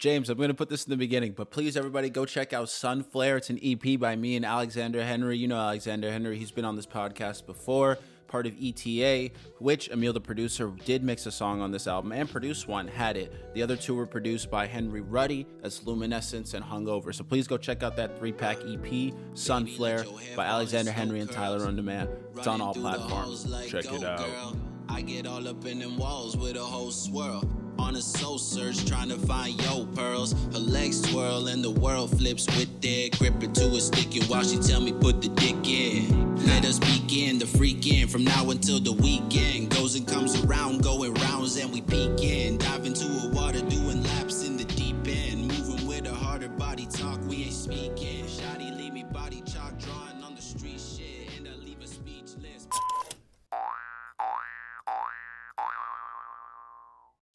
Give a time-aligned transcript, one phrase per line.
[0.00, 2.70] James, I'm going to put this in the beginning, but please, everybody, go check out
[2.70, 3.36] Sunflare.
[3.36, 5.36] It's an EP by me and Alexandre Henri.
[5.36, 6.38] You know Alexandre Henri.
[6.38, 9.28] He's been on this podcast before, part of ETA,
[9.58, 13.18] which Emil, the producer, did mix a song on this album and produce one, had
[13.18, 13.52] it.
[13.52, 17.14] The other two were produced by Henry Ruddy, that's Luminescence and Hungover.
[17.14, 21.66] So please go check out that three pack EP, Sunflare, by Alexandre Henri and Tyler
[21.66, 22.08] on Demand.
[22.38, 23.44] It's on all platforms.
[23.68, 24.56] Check it out.
[25.00, 27.42] I get all up in them walls with a whole swirl.
[27.78, 30.34] On a soul search, trying to find yo pearls.
[30.52, 34.14] Her legs twirl and the world flips with their grip it to a stick.
[34.14, 38.24] And while she tell me put the dick in, let us begin the freaking from
[38.24, 42.58] now until the weekend goes and comes around, going rounds and we peek in.
[42.58, 43.99] Dive into a water, doing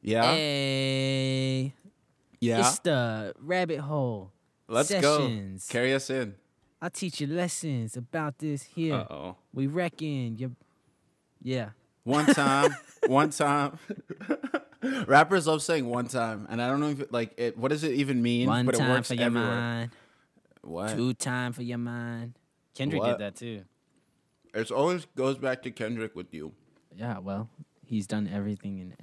[0.05, 0.33] Yeah?
[0.35, 1.73] Hey,
[2.39, 2.59] yeah?
[2.59, 4.31] it's the rabbit hole.
[4.67, 5.67] Let's sessions.
[5.67, 5.71] go.
[5.71, 6.35] Carry us in.
[6.79, 8.93] I'll teach you lessons about this here.
[8.93, 9.35] Uh oh.
[9.51, 10.55] We reckon you.
[11.41, 11.70] Yeah.
[12.03, 12.75] One time,
[13.07, 13.79] one time.
[15.07, 17.57] Rappers love saying one time, and I don't know if it, like it.
[17.57, 18.47] What does it even mean?
[18.47, 19.49] One but it time works for your everywhere.
[19.49, 19.91] mind.
[20.62, 20.95] What?
[20.95, 22.37] Two time for your mind.
[22.75, 23.17] Kendrick What?
[23.17, 23.63] did that too.
[24.53, 26.51] It always goes back to Kendrick with you.
[26.95, 27.17] Yeah.
[27.17, 27.49] Well,
[27.87, 28.93] he's done everything and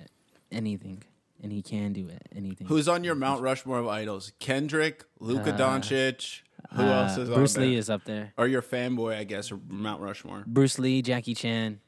[0.53, 1.03] anything,
[1.42, 2.22] and he can do it.
[2.34, 2.67] Anything.
[2.67, 4.33] Who's on your Mount Rushmore of idols?
[4.39, 6.41] Kendrick, Luka Uh, Doncic.
[6.75, 7.34] Who Uh, else is on there?
[7.36, 7.78] Bruce Lee there?
[7.78, 8.33] is up there.
[8.39, 10.44] Or your fanboy, I guess, Mount Rushmore.
[10.47, 11.81] Bruce Lee, Jackie Chan.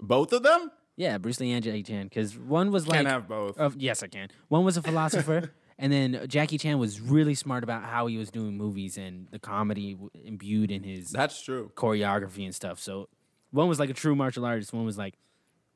[0.00, 2.04] Both of them Yeah, Bruce Lee and Jackie Chan.
[2.08, 3.58] Because one was like, can't have both.
[3.58, 4.28] Uh, yes, I can.
[4.48, 8.30] One was a philosopher, and then Jackie Chan was really smart about how he was
[8.30, 11.72] doing movies and the comedy imbued in his That's true.
[11.74, 12.78] choreography and stuff.
[12.80, 13.08] So
[13.50, 14.72] one was like a true martial artist.
[14.72, 15.14] One was like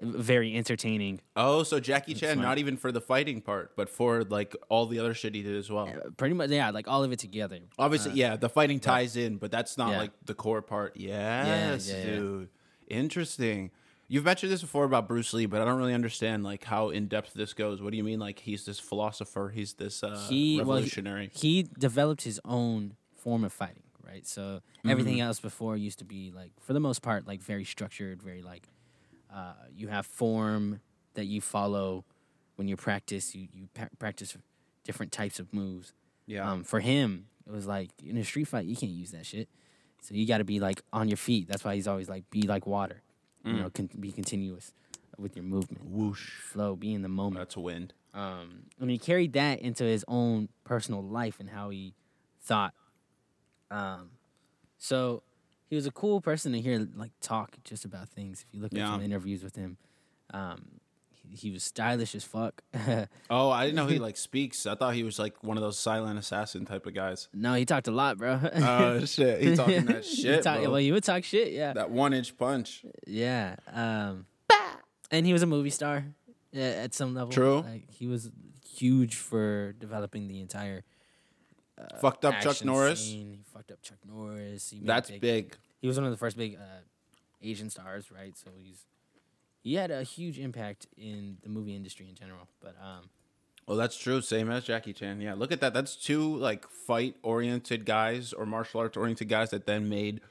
[0.00, 1.20] very entertaining.
[1.36, 4.98] Oh, so Jackie Chan, not even for the fighting part, but for like all the
[4.98, 5.88] other shit he did as well.
[5.88, 7.58] Uh, Pretty much, yeah, like all of it together.
[7.78, 9.98] Obviously, yeah, the fighting ties in, but that's not Yeah.
[9.98, 10.96] like the core part.
[10.96, 12.48] Yes, dude.
[12.88, 13.70] Interesting.
[14.06, 17.06] You've mentioned this before about Bruce Lee, but I don't really understand like how in
[17.08, 17.80] depth this goes.
[17.80, 18.20] What do you mean?
[18.20, 19.50] Like he's this philosopher?
[19.54, 21.30] He's this uh, he well, he- revolutionary?
[21.34, 24.26] he, developed his own form of fighting, right?
[24.26, 28.22] So everything else before used to be like, for the most part, like very structured,
[28.22, 28.68] very like
[29.34, 30.80] uh, you have form
[31.14, 32.04] that you follow
[32.56, 33.34] when you practice.
[33.34, 34.36] You you pa- practice
[34.84, 35.92] different types of moves.
[36.26, 36.48] yeah.
[36.50, 39.48] Um, for him, it was like in a street fight, you can't use that shit.
[40.02, 41.48] So you got to be like on your feet.
[41.48, 43.00] That's why he's always like, be like water.
[43.46, 44.72] You know, con- be continuous
[45.18, 46.30] with your movement, Whoosh.
[46.40, 47.36] flow, be in the moment.
[47.40, 47.92] That's wind.
[48.14, 51.92] Um, and he carried that into his own personal life and how he
[52.40, 52.72] thought.
[53.70, 54.10] Um,
[54.78, 55.22] so
[55.74, 58.44] he was a cool person to hear like talk just about things.
[58.46, 58.84] If you look Yeah.
[58.84, 59.76] at some interviews with him,
[60.32, 60.80] um,
[61.10, 62.62] he, he was stylish as fuck.
[63.30, 64.66] Oh, I didn't know he like speaks.
[64.66, 67.28] I thought he was like one of those silent assassin type of guys.
[67.34, 68.38] no, he talked a lot, bro.
[68.54, 70.70] Oh shit, he talking that He shit, talk- bro.
[70.70, 72.84] Well, he would talk shit, yeah, that one inch punch.
[73.06, 73.56] yeah.
[73.72, 74.26] Um,
[75.10, 76.04] and he was a movie star
[76.54, 77.30] uh, at some level.
[77.32, 77.60] True.
[77.60, 78.30] Like, he was
[78.76, 80.84] huge for developing the entire
[82.00, 83.00] Fucked up Chuck Norris.
[83.00, 83.32] scene.
[83.32, 84.70] He fucked up Chuck Norris.
[84.70, 85.56] He made That's big, big.
[85.84, 86.80] He was one of the first big uh,
[87.42, 88.34] Asian stars, right?
[88.38, 88.86] So he's
[89.60, 92.48] he had a huge impact in the movie industry in general.
[92.58, 93.10] But um,
[93.66, 94.22] Well, that's true.
[94.22, 95.20] Same as Jackie Chan.
[95.20, 95.74] Yeah, look at that.
[95.74, 100.22] That's two like fight oriented guys or martial arts oriented guys that then made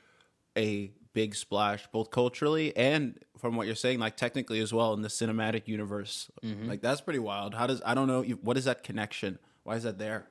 [0.58, 5.04] a big splash, both culturally and from what you're saying, like technically as well in
[5.04, 6.32] the cinematic universe.
[6.68, 7.54] Like that's pretty wild.
[7.54, 9.38] How does I don't know what is that connection?
[9.66, 10.26] Why is that there?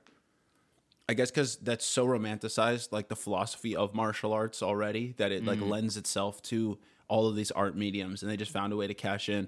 [1.13, 5.45] I guess because that's so romanticized, like the philosophy of martial arts already, that it
[5.45, 6.79] like lends itself to
[7.09, 9.47] all of these art mediums, and they just found a way to cash in.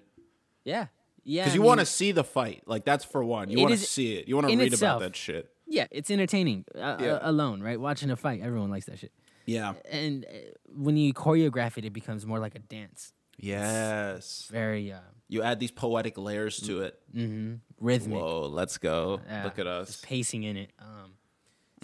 [0.65, 0.87] yeah,
[1.25, 1.43] yeah.
[1.45, 3.49] Because you want to see the fight, like that's for one.
[3.51, 4.29] You want to see it.
[4.29, 4.99] You want to read itself.
[5.01, 5.51] about that shit.
[5.67, 7.07] yeah, it's entertaining uh, Yeah.
[7.15, 7.81] uh, alone, right?
[7.81, 9.13] Watching a fight, everyone likes that shit.
[9.47, 9.73] Yeah.
[9.91, 10.29] And uh,
[10.69, 13.13] when you choreograph it, it becomes more like a dance.
[13.39, 14.49] Yes.
[14.51, 14.99] Very uh,
[15.29, 16.99] You add these poetic layers to it.
[17.15, 17.55] Mm-hmm.
[17.81, 18.19] rhythmic.
[18.19, 19.21] Whoa, let's go.
[19.27, 20.01] Yeah, Look at us.
[20.05, 20.71] pacing in it.
[20.79, 21.13] Um,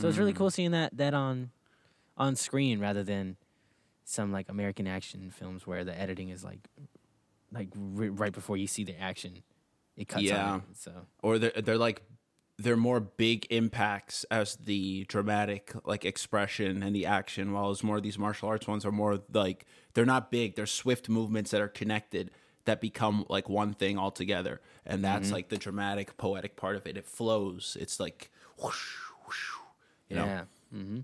[0.00, 1.50] so it's really cool seeing that that on
[2.16, 3.36] on screen rather than
[4.04, 6.58] some like American action films where the editing is like
[7.52, 9.42] like ri right before you see the action,
[9.96, 10.56] it cuts Yeah.
[10.56, 10.62] it.
[10.74, 10.92] So
[11.22, 12.02] Or they're they're like
[12.58, 17.96] they're more big impacts as the dramatic like expression and the action, while as more
[17.96, 19.64] of these martial arts ones are more like
[19.94, 20.56] they're not big.
[20.56, 22.30] They're swift movements that are connected
[22.66, 24.60] that become like one thing altogether.
[24.84, 25.34] And that's Mm-hmm.
[25.34, 26.96] like the dramatic, poetic part of it.
[26.98, 27.76] It flows.
[27.80, 28.94] It's like whoosh,
[29.26, 29.52] whoosh,
[30.10, 30.24] you know?
[30.26, 31.00] yeah, hmm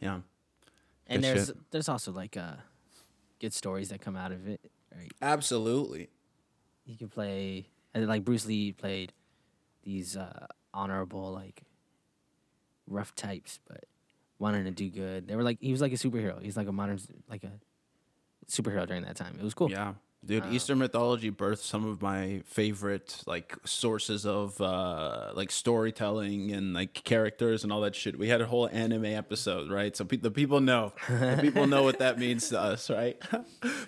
[0.00, 0.20] Yeah.
[1.06, 1.56] and Good there's shit.
[1.72, 2.54] there's also like uh
[3.40, 4.60] good stories that come out of it.
[4.96, 6.08] Right, Absolutely.
[6.84, 9.12] you can play and like Bruce Lee played
[9.82, 11.62] these uh honorable like
[12.86, 13.84] rough types, but
[14.38, 15.26] wanting to do good.
[15.28, 16.40] They were like he was like a superhero.
[16.42, 16.98] He's like a modern
[17.28, 17.52] like a
[18.50, 19.36] superhero during that time.
[19.38, 19.70] It was cool.
[19.70, 19.94] Yeah.
[20.22, 26.74] Dude, Eastern mythology birthed some of my favorite like sources of uh like storytelling and
[26.74, 28.18] like characters and all that shit.
[28.18, 29.96] We had a whole anime episode, right?
[29.96, 30.92] So pe- the people know.
[31.08, 33.16] The people know what that means to us, right?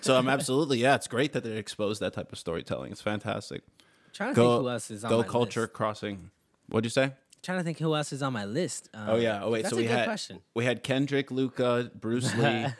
[0.01, 2.91] so I'm absolutely yeah, it's great that they exposed that type of storytelling.
[2.91, 3.61] It's fantastic.
[4.11, 5.73] trying to Go think who else is on go culture list.
[5.73, 6.31] crossing.
[6.67, 7.13] What'd you say?
[7.43, 8.89] Trying to think who else is on my list.
[8.93, 9.43] Um, Oh yeah.
[9.43, 9.67] Oh wait.
[9.67, 10.39] so we had question.
[10.55, 12.73] we had Kendrick, Luka, Bruce Lee, I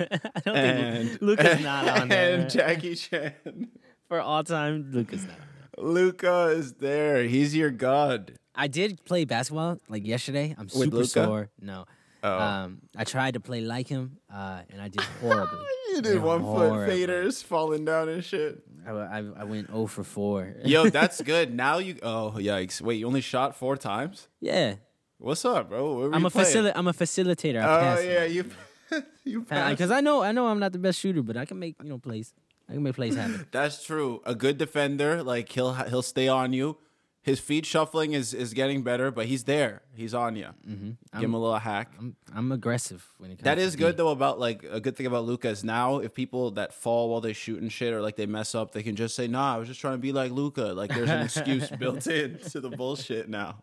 [0.45, 2.39] don't and think Luka's not on there.
[2.39, 3.33] and Jackie Chan.
[4.07, 5.85] For all time, Luka's not there.
[5.85, 7.23] Luka is there.
[7.25, 8.33] He's your god.
[8.55, 10.55] I did play basketball like yesterday.
[10.57, 11.07] I'm super Luka?
[11.07, 11.49] sore.
[11.59, 11.85] No.
[12.21, 12.39] Oh.
[12.39, 15.59] Um, I tried to play like him, uh, and I did horribly.
[15.89, 18.63] You did did one foot faders falling down and shit.
[18.87, 20.55] I, I, I went 0 for 4.
[20.65, 21.53] Yo, that's good.
[21.53, 21.97] Now you.
[22.03, 22.81] Oh yikes!
[22.81, 24.27] Wait, you only shot four times.
[24.39, 24.75] yeah.
[25.19, 26.11] What's up, bro?
[26.11, 27.63] I'm a facil- I'm a facilitator.
[27.63, 28.43] I Oh yeah, you.
[29.23, 29.41] you.
[29.41, 31.89] Because I know I know I'm not the best shooter, but I can make you
[31.89, 32.33] know plays.
[32.67, 33.47] I can make plays happen.
[33.51, 34.21] That's true.
[34.25, 36.77] A good defender, like he'll he'll stay on you.
[37.23, 39.81] His feet shuffling is is getting better, but he's there.
[39.95, 40.49] He's on you.
[40.67, 40.91] Mm-hmm.
[41.13, 41.93] Give him a little hack.
[41.97, 43.45] I'm I'm aggressive when it comes.
[43.45, 43.97] That is good D.
[43.97, 44.09] though.
[44.09, 47.31] About like a good thing about Luka is now if people that fall while they
[47.31, 49.69] shoot and shit or like they mess up, they can just say, "Nah, I was
[49.69, 53.29] just trying to be like Luka." Like there's an excuse built in to the bullshit
[53.29, 53.59] now.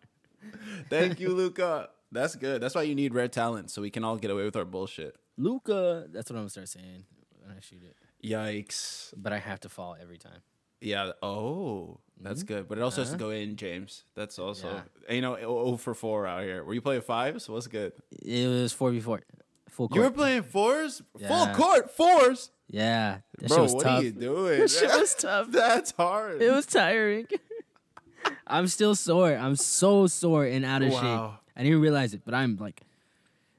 [0.89, 1.89] Thank you, Luka.
[2.11, 2.61] That's good.
[2.63, 5.17] That's why you need rare talent so we can all get away with our bullshit.
[5.37, 6.07] Luka.
[6.11, 7.05] That's what I'm gonna start saying
[7.39, 7.95] when I shoot it.
[8.27, 9.13] Yikes.
[9.15, 10.41] But I have to fall every time.
[10.81, 11.11] Yeah.
[11.21, 12.53] Oh, that's mm-hmm.
[12.53, 12.67] good.
[12.69, 13.25] But it also has to uh-huh.
[13.25, 14.03] go in, James.
[14.15, 14.81] That's also Yeah.
[15.07, 16.63] Eh, you know oh for four out here.
[16.63, 17.49] Were you playing fives?
[17.49, 17.93] What's good?
[18.11, 19.21] It was four v four,
[19.69, 19.95] full court.
[19.95, 22.51] You were playing fours, full court fours.
[22.69, 23.99] yeah, that shit Bro, was what tough.
[23.99, 24.59] are you doing?
[24.61, 25.51] That shit was tough.
[25.51, 26.41] That's hard.
[26.41, 27.27] It was tiring.
[28.47, 29.35] I'm still sore.
[29.35, 30.99] I'm so sore and out of Wow.
[31.01, 31.39] shape.
[31.55, 32.81] I didn't realize it, but I'm like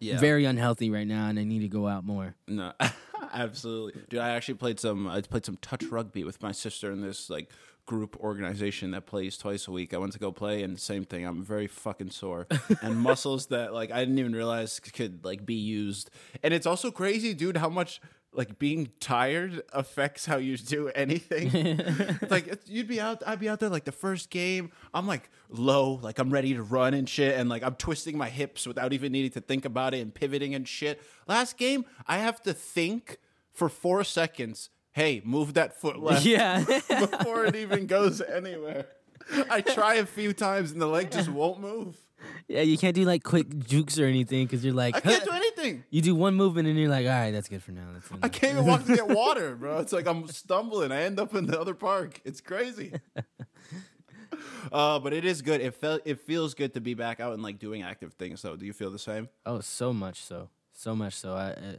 [0.00, 0.18] yeah.
[0.18, 2.34] very unhealthy right now, and I need to go out more.
[2.48, 2.72] No,
[3.32, 4.20] absolutely, dude.
[4.20, 5.06] I actually played some.
[5.06, 7.50] I played some touch rugby with my sister in this like
[7.92, 9.92] group organization that plays twice a week.
[9.92, 11.26] I went to go play, and same thing.
[11.26, 12.46] I'm very fucking sore
[12.82, 16.08] and muscles that like I didn't even realize could like be used.
[16.42, 18.00] And it's also crazy, dude, how much
[18.32, 21.82] like being tired affects how you do anything.
[22.30, 24.72] like you'd be out, I'd be out there like the first game.
[24.94, 28.30] I'm like low, like I'm ready to run and shit, and like I'm twisting my
[28.30, 30.98] hips without even needing to think about it and pivoting and shit.
[31.28, 33.18] Last game, I have to think
[33.52, 34.70] for four seconds.
[34.92, 38.86] Hey, move that foot left Yeah, before it even goes anywhere.
[39.50, 41.96] I try a few times and the leg just won't move.
[42.48, 42.60] yeah.
[42.62, 45.84] You can't do like quick jukes or anything because you're like, I can't do anything.
[45.90, 47.86] You do one movement and you're like, all right, that's good for now.
[47.92, 49.78] That's good I can't even walk to get water, bro.
[49.78, 50.90] It's like I'm stumbling.
[50.92, 52.20] I end up in the other park.
[52.24, 52.92] It's crazy.
[54.70, 55.60] Uh, but it is good.
[55.60, 58.42] It felt it feels good to be back out and like doing active things.
[58.42, 58.56] though.
[58.56, 59.28] do you feel the same?
[59.44, 61.34] Oh, so much so, so much so.
[61.34, 61.76] I, I,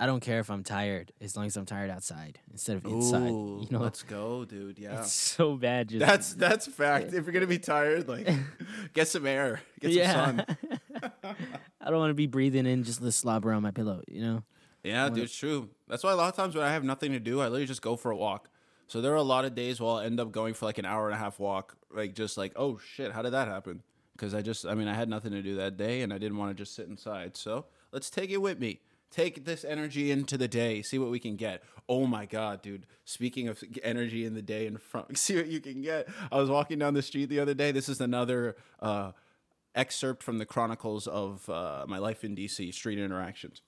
[0.00, 3.28] I don't care if I'm tired as long as I'm tired outside instead of inside.
[3.28, 4.78] Ooh, you know, let's go, dude.
[4.80, 5.90] Yeah, it's so bad.
[5.90, 7.12] Just that's that's fact.
[7.12, 8.26] If you're gonna be tired, like
[8.94, 10.46] get some air, get some sun.
[11.82, 14.02] I don't want to be breathing in just the slobber on my pillow.
[14.08, 14.42] You know.
[14.82, 15.68] Yeah, dude, it's true.
[15.86, 17.82] That's why a lot of times when I have nothing to do, I literally just
[17.82, 18.48] go for a walk.
[18.86, 20.86] So there are a lot of days where I'll end up going for like an
[20.86, 23.82] hour and a half walk, like just like, oh shit, how did that happen?
[24.16, 26.38] Because I just, I mean, I had nothing to do that day, and I didn't
[26.38, 27.36] want to just sit inside.
[27.36, 28.80] So let's take it with me.
[29.10, 30.82] Take this energy into the day.
[30.82, 31.62] See what we can get.
[31.88, 32.86] Oh my god, dude!
[33.04, 36.08] Speaking of energy in the day, in front, see what you can get.
[36.30, 37.72] I was walking down the street the other day.
[37.72, 39.12] This is another uh,
[39.74, 42.72] excerpt from the chronicles of uh, my life in DC.
[42.72, 43.62] Street interactions.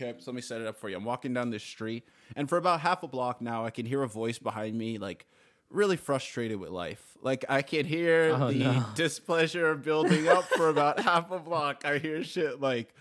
[0.00, 0.96] Okay, so let me set it up for you.
[0.96, 2.04] I'm walking down this street,
[2.36, 5.26] and for about half a block now, I can hear a voice behind me, like
[5.70, 7.16] really frustrated with life.
[7.20, 8.84] Like I can hear Oh, the no.
[8.94, 11.82] displeasure building up for about half a block.
[11.84, 12.94] I hear shit like,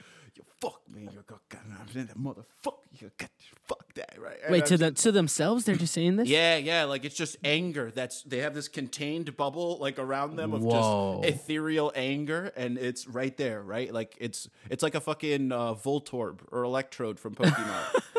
[0.61, 3.29] "You fuck me, you got that motherfucker, you got
[3.65, 6.27] fuck that right." Wait to the to themselves, they're just saying this.
[6.27, 7.91] yeah, yeah, like it's just anger.
[7.93, 11.21] That's they have this contained bubble like around them of Whoa.
[11.23, 13.93] just ethereal anger, and it's right there, right?
[13.93, 18.01] Like it's it's like a fucking uh, Voltorb or Electrode from Pokemon.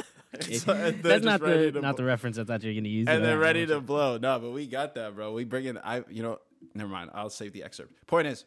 [0.69, 3.09] Uh, That's not the not the reference I thought you were gonna use.
[3.09, 4.19] and they're ready to blow.
[4.19, 5.33] No, but we got that, bro.
[5.33, 5.79] We bring in.
[5.79, 6.39] I, you know,
[6.75, 7.11] never mind.
[7.15, 8.07] I'll save the excerpt.
[8.07, 8.45] Point is,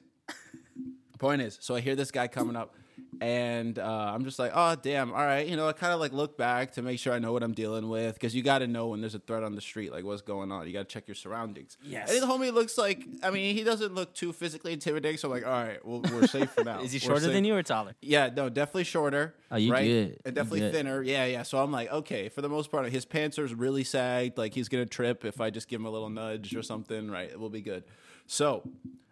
[1.20, 1.58] point is.
[1.60, 2.76] So I hear this guy coming up,
[3.20, 5.48] and uh, I'm just like, oh damn, all right.
[5.48, 7.54] You know, I kind of like look back to make sure I know what I'm
[7.54, 10.04] dealing with because you got to know when there's a threat on the street, like
[10.04, 10.66] what's going on.
[10.66, 11.78] You got to check your surroundings.
[11.84, 12.12] Yes.
[12.12, 15.18] And the homie looks like, I mean, he doesn't look too physically intimidating.
[15.18, 16.82] So I'm like, all right, well, we're safe for now.
[16.84, 17.34] Is he We're shorter safe.
[17.34, 17.96] than you or taller?
[18.02, 19.36] Yeah, no, definitely shorter.
[19.52, 19.86] Oh, you right?
[19.86, 20.20] good.
[20.26, 20.74] And definitely good.
[20.74, 21.04] thinner.
[21.04, 21.44] Yeah, yeah.
[21.44, 24.38] So I'm like, okay, for the most part, his pants are really sagged.
[24.38, 27.12] Like he's gonna trip if I just give him a little nudge or something.
[27.12, 27.84] Right, it will be good.
[28.26, 28.64] So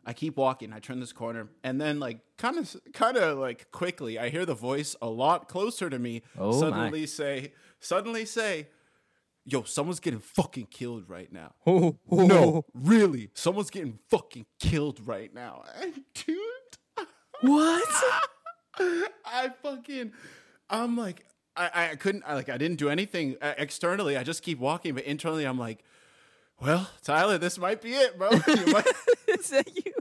[0.10, 0.74] I keep walking.
[0.74, 4.44] I turn this corner, and then like kind of, kind of like quickly, I hear
[4.44, 6.24] the voice a lot closer to me.
[6.36, 6.60] Oh, my.
[6.60, 8.70] suddenly say, suddenly say,
[9.46, 15.32] "Yo, someone's getting fucking killed right now." Oh, No, really, someone's getting fucking killed right
[15.32, 15.62] now,
[16.16, 16.38] dude.
[17.42, 17.88] What?
[18.80, 20.14] I fucking,
[20.72, 21.24] I'm like,
[21.56, 24.18] I, I couldn't, I, like, I didn't do anything uh, externally.
[24.18, 25.84] I just keep walking, but internally, I'm like,
[26.62, 28.32] well, Tyler, this might be it, bro.
[28.32, 28.88] Might
[29.28, 29.94] Is that you?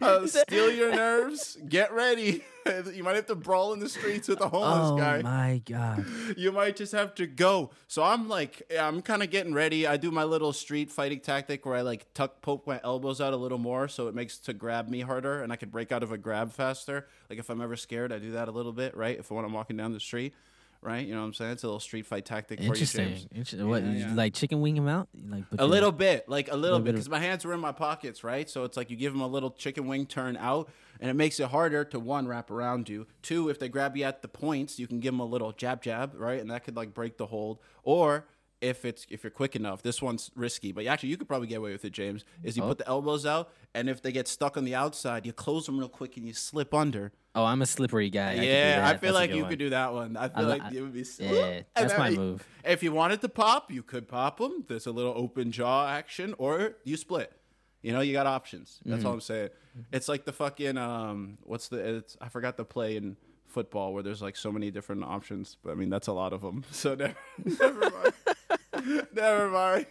[0.00, 1.56] Uh, steal your nerves.
[1.68, 2.44] Get ready.
[2.92, 5.18] you might have to brawl in the streets with a homeless Oh guy.
[5.18, 6.06] Oh my god.
[6.36, 7.70] You might just have to go.
[7.88, 9.86] So I'm like, I'm kind of getting ready.
[9.86, 13.32] I do my little street fighting tactic where I like tuck, poke my elbows out
[13.32, 16.02] a little more so it makes to grab me harder and I can break out
[16.02, 17.06] of a grab faster.
[17.28, 19.18] Like if I'm ever scared, I do that a little bit, right?
[19.18, 20.34] If when I'm walking down the street,
[20.82, 21.06] right?
[21.06, 21.52] You know what I'm saying?
[21.52, 23.08] It's a little street fight tactic for you, Interesting.
[23.08, 23.26] James.
[23.32, 23.68] Interesting.
[23.68, 23.82] What?
[23.84, 24.14] Yeah, yeah.
[24.14, 25.08] Like chicken wing him out?
[25.28, 27.72] Like A little bit, like a little little bit, because my hands were in my
[27.72, 28.48] pockets, right?
[28.50, 30.68] So it's like you give them a little chicken wing turn out,
[31.00, 33.06] and it makes it harder to one wrap around you.
[33.22, 35.82] Two, if they grab you at the points, you can give them a little jab
[35.82, 36.40] jab, right?
[36.40, 37.58] And that could like break the hold.
[37.84, 38.26] Or
[38.60, 41.56] if it's if you're quick enough, this one's risky, but actually you could probably get
[41.56, 42.24] away with it, James.
[42.42, 42.62] Is Oh.
[42.62, 45.66] you put the elbows out, and if they get stuck on the outside, you close
[45.66, 47.12] them real quick and you slip under.
[47.34, 48.32] Oh, I'm a slippery guy.
[48.32, 49.00] I yeah, I that.
[49.00, 49.50] feel That's like you one.
[49.50, 50.16] could do that one.
[50.18, 51.04] I feel li- like it would be.
[51.18, 52.46] yeah, And that's my if- move.
[52.64, 54.64] If you wanted to pop, you could pop them.
[54.68, 57.32] There's a little open jaw action, or you split.
[57.80, 58.80] You know, you got options.
[58.84, 59.06] That's Mm-hmm.
[59.08, 59.48] all I'm saying.
[59.92, 61.96] It's like the fucking um, what's the?
[61.96, 63.16] It's I forgot the play in
[63.48, 65.56] football where there's like so many different options.
[65.64, 66.64] But I mean, that's a lot of them.
[66.70, 67.14] So never,
[67.58, 69.06] never mind.
[69.14, 69.86] never mind.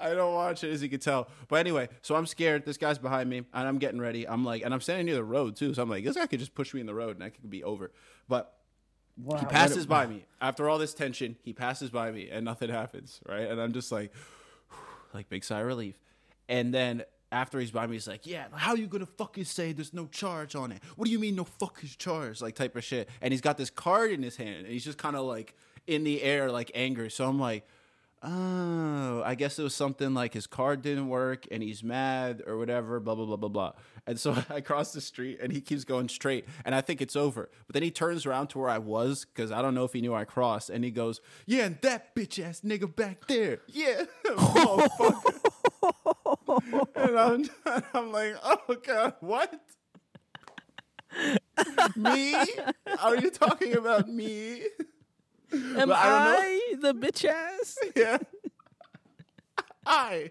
[0.00, 1.28] I don't watch it, as you can tell.
[1.48, 2.64] But anyway, so I'm scared.
[2.64, 4.26] This guy's behind me, and I'm getting ready.
[4.26, 5.74] I'm like, and I'm standing near the road too.
[5.74, 7.48] So I'm like, this guy could just push me in the road, and I could
[7.50, 7.92] be over.
[8.28, 8.52] But
[9.38, 11.36] he passes by me after all this tension.
[11.42, 13.48] He passes by me, and nothing happens, right?
[13.48, 14.12] And I'm just like,
[15.14, 15.94] like big sigh of relief.
[16.48, 19.92] And then after he's by me, he's like, "Yeah, how you gonna fucking say there's
[19.92, 20.82] no charge on it?
[20.96, 22.40] What do you mean no fucking charge?
[22.40, 24.98] Like type of shit." And he's got this card in his hand, and he's just
[24.98, 25.54] kind of like
[25.86, 27.10] in the air, like angry.
[27.10, 27.66] So I'm like,
[28.24, 32.56] "Oh, I guess it was something like his card didn't work, and he's mad or
[32.56, 33.72] whatever." Blah blah blah blah blah.
[34.06, 37.16] And so I cross the street, and he keeps going straight, and I think it's
[37.16, 37.50] over.
[37.66, 40.00] But then he turns around to where I was, because I don't know if he
[40.00, 44.04] knew I crossed, and he goes, "Yeah, and that bitch ass nigga back there, yeah,
[44.26, 45.40] motherfucker."
[46.94, 47.44] and I'm,
[47.92, 49.60] I'm like, oh god, what?
[51.96, 52.34] me?
[53.02, 54.62] Are you talking about me?
[55.78, 57.78] Am But I I, the bitch ass?
[57.96, 58.18] Yeah.
[59.86, 60.30] I.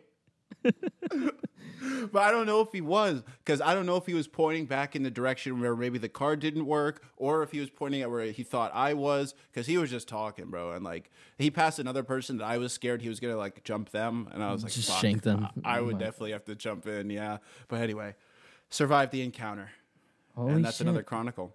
[0.63, 4.65] but I don't know if he was because I don't know if he was pointing
[4.65, 8.01] back in the direction where maybe the car didn't work, or if he was pointing
[8.01, 10.71] at where he thought I was because he was just talking, bro.
[10.71, 13.89] And like he passed another person that I was scared he was gonna like jump
[13.91, 15.47] them, and I was like, Just Fuck, shank them.
[15.63, 17.37] I, I would my- definitely have to jump in, yeah.
[17.67, 18.15] But anyway,
[18.69, 19.69] survived the encounter,
[20.35, 20.87] Holy and that's shit.
[20.87, 21.53] another chronicle.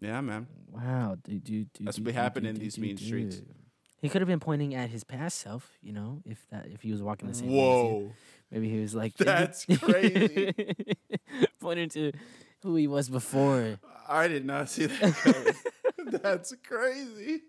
[0.00, 0.46] Yeah, man.
[0.70, 1.86] Wow, dude, dude, dude.
[1.86, 3.42] That's dude, what happened in these mean streets.
[4.00, 6.90] He could have been pointing at his past self, you know, if that if he
[6.90, 7.50] was walking the same.
[7.50, 8.12] Whoa.
[8.50, 10.54] Maybe he was like That's crazy.
[11.60, 12.12] pointing to
[12.62, 13.78] who he was before.
[14.08, 15.54] I did not see that.
[16.22, 17.42] That's crazy.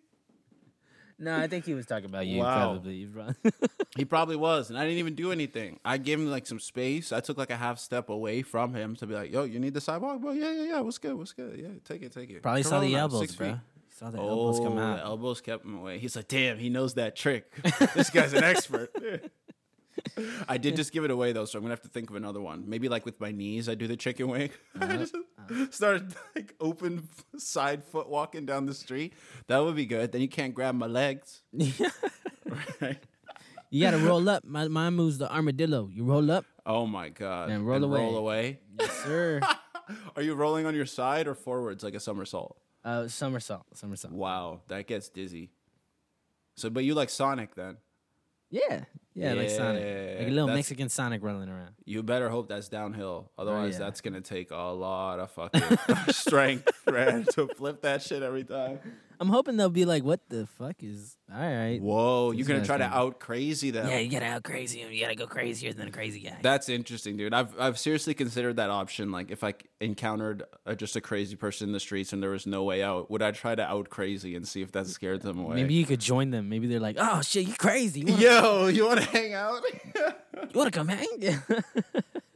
[1.22, 2.40] No, I think he was talking about you.
[2.40, 2.74] Wow.
[2.74, 3.08] Probably.
[3.98, 5.78] He probably was, and I didn't even do anything.
[5.84, 7.12] I gave him like some space.
[7.12, 9.74] I took like a half step away from him to be like, "Yo, you need
[9.74, 10.32] the sidewalk, bro?
[10.32, 10.80] Yeah, yeah, yeah.
[10.80, 11.14] What's good?
[11.14, 11.60] What's good?
[11.60, 13.48] Yeah, take it, take it." probably Come saw the elbows, six bro.
[13.50, 13.56] feet.
[13.90, 14.96] He saw the elbows come Oh, out.
[14.98, 16.00] the elbows kept him away.
[16.00, 17.54] He's like, "Damn, he knows that trick.
[17.94, 18.92] this guy's an expert."
[20.48, 22.42] I did just give it away though, so I'm gonna have to think of another
[22.42, 22.64] one.
[22.68, 24.50] Maybe like with my knees, I do the chicken wing.
[24.80, 25.16] I just
[25.72, 26.04] start
[26.36, 29.14] like open side foot walking down the street.
[29.48, 30.12] That would be good.
[30.12, 31.42] Then you can't grab my legs.
[32.82, 33.00] right?
[33.70, 34.44] You gotta roll up.
[34.44, 35.90] My my move's the armadillo.
[35.92, 36.46] You roll up.
[36.66, 37.50] Oh my god!
[37.50, 38.02] And roll Roll away.
[38.02, 38.60] Roll away.
[38.80, 39.42] Yes, sir.
[40.16, 42.58] Are you rolling on your side or forwards like a somersault?
[42.84, 44.14] uh, somersault, somersault.
[44.14, 45.52] Wow, that gets dizzy.
[46.56, 47.78] So, but you like Sonic then?
[48.52, 48.84] Yeah,
[49.16, 51.72] yeah, like Sonic, like a little that's- Mexican Sonic rolling around.
[51.86, 53.32] You better hope that's downhill.
[53.38, 53.80] Otherwise, yeah.
[53.80, 55.78] that's gonna take a lot of fucking
[56.10, 58.80] strength, man, to flip that shit every time.
[59.22, 62.80] I'm hoping they'll be like, "What the fuck is all right?" Whoa, you're gonna try
[62.80, 63.88] to out crazy them.
[63.88, 64.92] Yeah, you gotta out crazy him.
[64.92, 66.40] You gotta go crazier than a crazy guy.
[66.42, 67.32] That's interesting, dude.
[67.32, 69.12] I've I've seriously considered that option.
[69.12, 72.48] Like, if I encountered a, just a crazy person in the streets and there was
[72.48, 75.38] no way out, would I try to out crazy and see if that scared them
[75.38, 75.58] away?
[75.58, 76.50] Maybe you could join them.
[76.50, 78.00] Maybe they're like, "Oh shit, you crazy?
[78.00, 79.62] You wanna, Yo, you want to hang out?
[79.96, 81.40] you wanna come hang?"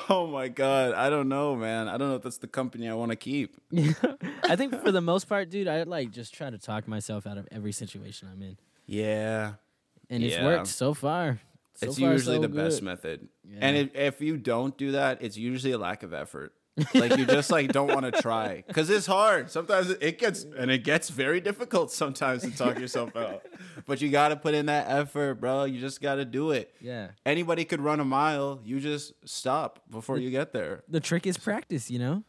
[0.08, 1.88] oh my god, I don't know, man.
[1.88, 3.56] I don't know if that's the company I want to keep.
[4.44, 7.38] I think for the most part, dude, I like just try to talk myself out
[7.38, 9.54] of every situation I'm in, Yeah,
[10.08, 10.44] and it's Yeah.
[10.46, 11.40] worked so far.
[11.74, 13.28] So it's far, usually so the best method.
[13.48, 13.58] Yeah.
[13.62, 16.52] And if, if you don't do that, it's usually a lack of effort.
[16.94, 19.50] Like you just like don't want to try because it's hard.
[19.50, 23.42] Sometimes it gets and it gets very difficult sometimes to talk yourself out.
[23.86, 25.64] But you got to put in that effort, bro.
[25.64, 26.74] You just got to do it.
[26.80, 27.08] Yeah.
[27.26, 28.60] Anybody could run a mile.
[28.64, 30.82] You just stop before you get there.
[30.88, 32.24] The trick is practice, you know?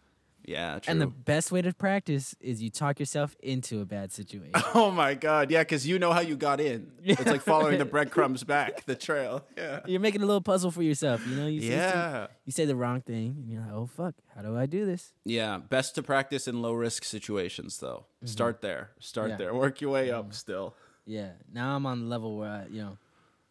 [0.46, 0.92] Yeah, true.
[0.92, 4.52] And the best way to practice is you talk yourself into a bad situation.
[4.74, 6.92] oh my god, yeah, because you know how you got in.
[7.04, 9.46] It's like following the breadcrumbs back the trail.
[9.56, 9.82] Yeah.
[9.86, 11.48] You're making a little puzzle for yourself, you know?
[11.48, 12.28] You say, Yeah.
[12.46, 15.14] you say the wrong thing, and you're like, oh, fuck, how do I do this?
[15.26, 18.06] Yeah, best to practice in low risk situations though.
[18.18, 18.28] Mm-hmm.
[18.28, 18.92] Start there.
[19.00, 19.38] Start Yeah.
[19.38, 19.54] there.
[19.54, 20.34] Work your way up mm-hmm.
[20.34, 20.76] still.
[21.06, 21.32] Yeah.
[21.52, 22.98] Now I'm on the level where, I, you know,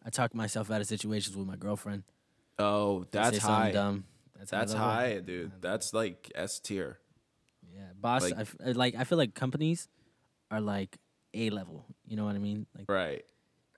[0.05, 2.03] I talk myself out of situations with my girlfriend.
[2.59, 3.71] Oh, that's high.
[3.71, 4.05] Dumb.
[4.41, 5.51] That's, That's another- high, dude.
[5.61, 6.97] That's like S tier.
[7.73, 8.23] Yeah, boss.
[8.23, 9.87] Like- I f- I like I feel like companies
[10.49, 10.97] are like
[11.35, 11.85] A level.
[12.07, 12.65] You know what I mean?
[12.75, 13.23] Like Right.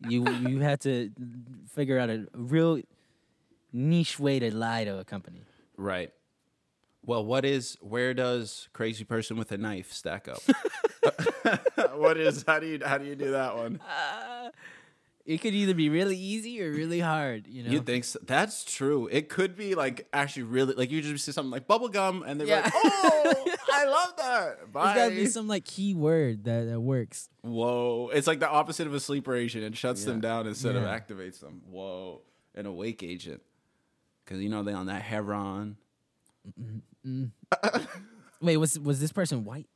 [0.08, 1.12] you you had to
[1.70, 2.79] figure out a real
[3.74, 5.43] niche way to lie to a company.
[5.75, 6.12] Right.
[7.05, 10.39] Well, what is where does crazy person with a knife stack up?
[11.96, 13.82] what is how do you how do you do that one?
[13.82, 14.50] Uh,
[15.25, 17.47] It could either be really easy or really hard.
[17.47, 17.71] You know.
[17.71, 18.19] You think so?
[18.23, 19.07] that's true?
[19.09, 22.39] It could be like actually really like you just see something like bubble gum and
[22.39, 22.61] they're Yeah.
[22.63, 24.93] like, "Oh, I love that." Bye.
[24.95, 27.29] There's gotta be some like key word that, that works.
[27.41, 28.09] Whoa.
[28.13, 29.63] It's like the opposite of a sleeper agent.
[29.63, 31.61] It shuts them down instead of activates them.
[31.69, 32.21] Whoa.
[32.53, 33.41] An awake agent.
[34.25, 35.77] Because, you know, they on that heroin.
[38.41, 39.67] Wait, was was this person white?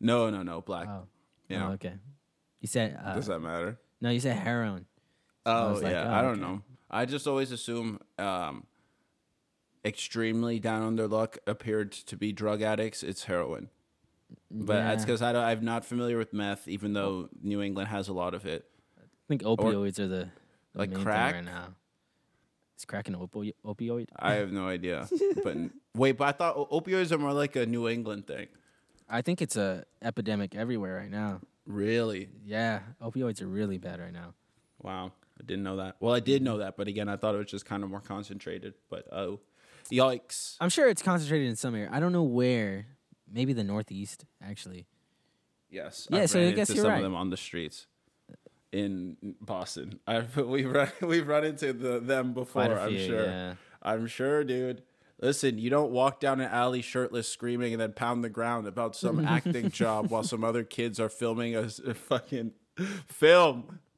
[0.00, 0.60] No, no, no.
[0.60, 0.88] Black.
[0.88, 1.06] Oh,
[1.48, 1.68] yeah.
[1.68, 1.94] oh, okay.
[2.60, 3.78] You said uh, Does that matter?
[4.00, 4.10] No.
[4.10, 4.86] You said heroin.
[5.46, 6.08] Oh, was like, yeah.
[6.08, 6.40] oh, I don't okay.
[6.40, 6.62] know.
[6.90, 8.66] I just always assume um,
[9.84, 13.02] extremely down on their luck appeared to be drug addicts.
[13.02, 13.70] It's heroin.
[14.50, 18.34] But that's because I'm not familiar with meth, even though New England has a lot
[18.34, 18.64] of it.
[18.98, 20.28] I think opioids are the,
[20.72, 21.34] the Like main thing crack?
[21.34, 21.68] right now.
[22.76, 24.06] Is crack an opi- opioid?
[24.16, 25.08] I have no idea.
[25.44, 25.56] but
[25.94, 28.48] wait, but I thought o- opioids are more like a New England thing.
[29.08, 31.40] I think it's a epidemic everywhere right now.
[31.66, 32.28] Really?
[32.44, 34.34] Yeah, opioids are really bad right now.
[34.82, 35.12] Wow.
[35.40, 35.96] I didn't know that.
[36.00, 38.00] Well, I did know that, but again, I thought it was just kind of more
[38.00, 38.74] concentrated.
[38.90, 39.40] But oh,
[39.90, 40.56] yikes.
[40.60, 41.88] I'm sure it's concentrated in some area.
[41.90, 42.86] I don't know where.
[43.32, 44.86] Maybe the Northeast, actually.
[45.70, 46.08] Yes.
[46.10, 46.96] Yeah, I've so I guess you're some right.
[46.96, 47.86] of them on the streets
[48.72, 50.00] in Boston.
[50.06, 52.62] I've we've run we've run into the, them before.
[52.62, 53.24] A I'm sure.
[53.24, 53.54] yeah.
[53.82, 54.82] I'm sure, dude.
[55.22, 58.96] Listen, you don't walk down an alley shirtless, screaming, and then pound the ground about
[58.96, 62.52] some acting job while some other kids are filming a fucking
[63.06, 63.80] film.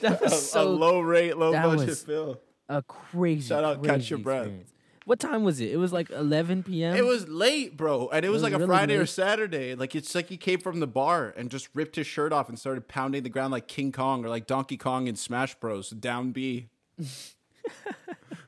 [0.00, 2.36] That A, was a so low rate, low budget film.
[2.68, 3.46] a crazy.
[3.48, 4.40] Shout out, Catch crazy Your Breath.
[4.46, 4.70] experience.
[5.04, 5.70] What time was it?
[5.70, 6.96] It was like 11 p.m.
[6.96, 9.06] It was late, bro, and it was was like a really Friday or.
[9.06, 9.74] Saturday.
[9.76, 12.58] Like it's like he came from the bar and just ripped his shirt off and
[12.58, 15.90] started pounding the ground like King Kong or like Donkey Kong in Smash Bros.
[15.90, 16.70] Down B.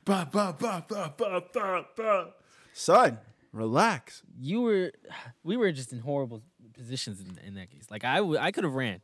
[0.06, 2.28] ba, ba, ba, ba, ba, ba, ba.
[2.72, 3.18] Son,
[3.52, 4.22] relax.
[4.40, 4.92] You were,
[5.44, 6.42] we were just in horrible
[6.72, 7.84] positions in, in that case.
[7.90, 9.00] Like I, w- I could have ran.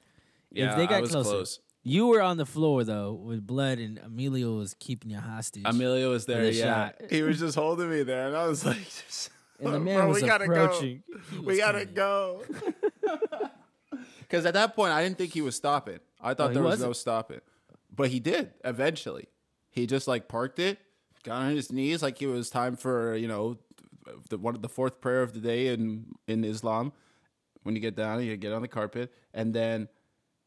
[0.51, 1.29] Yeah, if they got I was closer.
[1.31, 1.61] close.
[1.85, 5.65] You were on the floor though with blood, and Emilio was keeping you hostage.
[5.67, 6.43] Emilio was there.
[6.43, 6.95] a Yeah, shot.
[7.11, 8.77] he was just holding me there, and I was like,
[9.59, 11.03] and the man "Bro, was we gotta approaching.
[11.11, 11.37] Go.
[11.39, 11.95] was We gotta coming.
[11.95, 12.43] go."
[14.21, 15.99] Because at that point, I didn't think he was stopping.
[16.21, 16.97] I thought he there was no wasn't?
[16.97, 17.41] stopping,
[17.95, 19.27] but he did eventually.
[19.71, 20.79] He just like parked it,
[21.23, 23.59] got on his knees, like it was time for you know
[24.29, 26.93] the one the fourth prayer of the day in in Islam.
[27.63, 29.89] When you get down, you get on the carpet, and then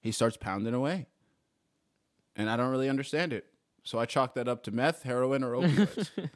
[0.01, 1.07] he starts pounding away.
[2.35, 3.45] And I don't really understand it,
[3.83, 6.09] so I chalk that up to meth, heroin, or opioids.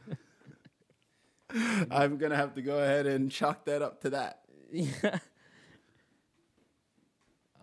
[1.92, 4.42] I'm gonna have to go ahead and chalk that up to that.
[4.72, 5.20] Yeah.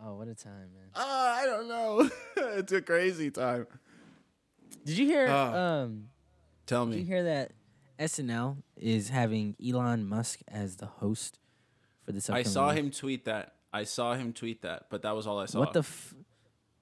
[0.04, 0.90] Oh, what a time, man!
[0.94, 2.08] Uh, I don't know.
[2.36, 3.66] it's a crazy time.
[4.84, 5.26] Did you hear?
[5.26, 5.54] Oh.
[5.54, 6.08] um,
[6.66, 6.96] Tell me.
[6.96, 7.52] did you hear that
[7.98, 11.38] SNL is having Elon Musk as the host
[12.04, 12.28] for this?
[12.28, 12.78] I saw week?
[12.78, 13.54] him tweet that.
[13.72, 15.60] I saw him tweet that, but that was all I saw.
[15.60, 15.80] What the?
[15.80, 16.14] F-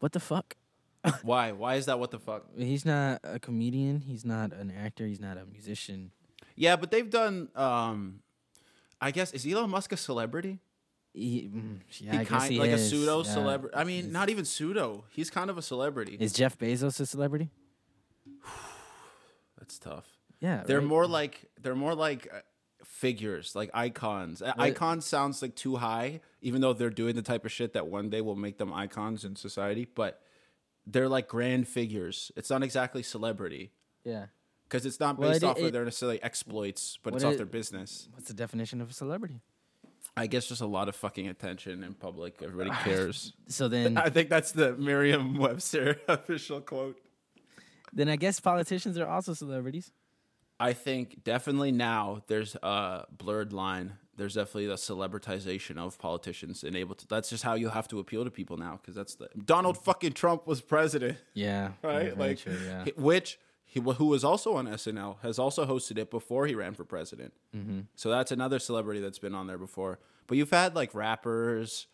[0.00, 0.56] what the fuck?
[1.22, 1.52] Why?
[1.52, 1.98] Why is that?
[1.98, 2.44] What the fuck?
[2.56, 4.00] He's not a comedian.
[4.00, 5.06] He's not an actor.
[5.06, 6.12] He's not a musician.
[6.56, 7.48] Yeah, but they've done.
[7.54, 8.20] um
[9.00, 10.60] I guess is Elon Musk a celebrity?
[11.12, 12.80] He, mm, yeah, He I guess kind he like is.
[12.80, 13.32] a pseudo yeah.
[13.32, 13.76] celebrity.
[13.76, 15.04] I mean, not even pseudo.
[15.10, 16.16] He's kind of a celebrity.
[16.18, 17.50] Is Jeff Bezos a celebrity?
[19.64, 20.06] That's tough.
[20.40, 20.86] Yeah, They're right?
[20.86, 22.40] more like they're more like uh,
[22.84, 24.42] figures, like icons.
[24.42, 27.86] Uh, Icon sounds like too high, even though they're doing the type of shit that
[27.86, 29.86] one day will make them icons in society.
[29.94, 30.20] But
[30.86, 32.30] they're like grand figures.
[32.36, 33.72] It's not exactly celebrity
[34.04, 34.26] Yeah.
[34.64, 37.34] because it's not Well, based it- off it- of their necessarily exploits, but it's off
[37.34, 38.08] it- their business.
[38.12, 39.40] What's the definition of a celebrity?
[40.14, 42.42] I guess just a lot of fucking attention in public.
[42.42, 43.32] Everybody cares.
[43.48, 47.00] So then, I think that's the Merriam-Webster official quote.
[47.94, 49.92] Then I guess politicians are also celebrities.
[50.60, 53.94] I think definitely now there's a blurred line.
[54.16, 57.06] There's definitely the celebritization of politicians and able to.
[57.08, 60.12] That's just how you have to appeal to people now because that's the Donald fucking
[60.12, 61.72] Trump was president, Yeah.
[61.82, 62.16] right?
[62.16, 62.84] like, true, yeah.
[62.96, 66.84] which he who was also on SNL has also hosted it before he ran for
[66.84, 67.32] president.
[67.56, 67.80] Mm-hmm.
[67.96, 69.98] So that's another celebrity that's been on there before.
[70.28, 71.88] But you've had like rappers.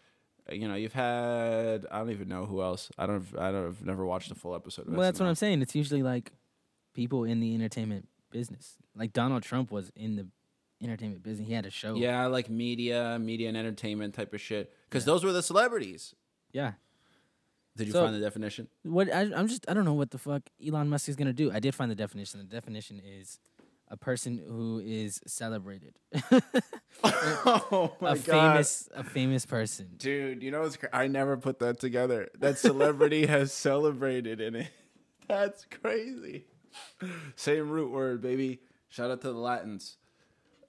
[0.50, 2.90] You know, you've had I don't even know who else.
[2.98, 3.24] I don't.
[3.38, 3.66] I don't.
[3.68, 4.88] I've never watched a full episode.
[4.88, 5.62] Of Well, that's what I'm saying.
[5.62, 6.32] It's usually like
[6.94, 8.76] people in the entertainment business.
[8.96, 10.26] Like Donald Trump was in the
[10.82, 11.46] entertainment business.
[11.46, 11.94] He had a show.
[11.94, 14.72] Yeah, like media, media and entertainment type of shit.
[14.88, 16.14] Because those were the celebrities.
[16.52, 16.72] Yeah.
[17.76, 18.68] Did you So- find the definition?
[18.82, 21.52] What I, I'm just I don't know what the fuck Elon Musk is gonna do.
[21.52, 22.40] I did find the definition.
[22.40, 23.38] The definition is
[23.90, 25.94] a person who is celebrated,
[27.04, 29.88] oh a famous a famous person.
[29.96, 30.42] dude!
[30.42, 30.76] You know what's?
[30.76, 32.28] Cra- I never put that together.
[32.38, 34.68] That celebrity has celebrated in it.
[35.28, 36.44] That's crazy.
[37.36, 38.60] Same root word, baby.
[38.88, 39.96] Shout out to the Latins,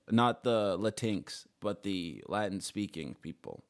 [0.10, 3.64] not the Latinx, but the Latin speaking people.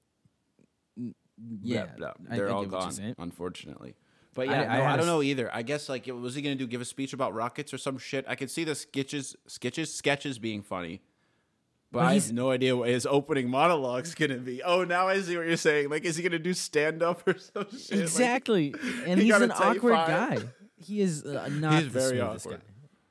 [1.64, 2.36] Yeah, Blah, blah.
[2.36, 3.96] They're I all get what you're gone, unfortunately.
[4.34, 5.50] But yeah, I no, I, a don't know either.
[5.54, 8.24] I guess like, was he gonna do give a speech about rockets or some shit?
[8.28, 11.02] I could see the sketches, sketches, sketches being funny,
[11.91, 14.63] but I have no idea what his opening monologue's gonna be.
[14.63, 15.89] Oh, now I see what you're saying.
[15.89, 17.91] Like, is he gonna do stand up or some shit?
[17.91, 18.74] Like, Exactly,
[19.06, 20.39] and he he's an awkward guy.
[20.78, 22.62] He is uh, not He's very awkward.
[22.62, 22.65] guy.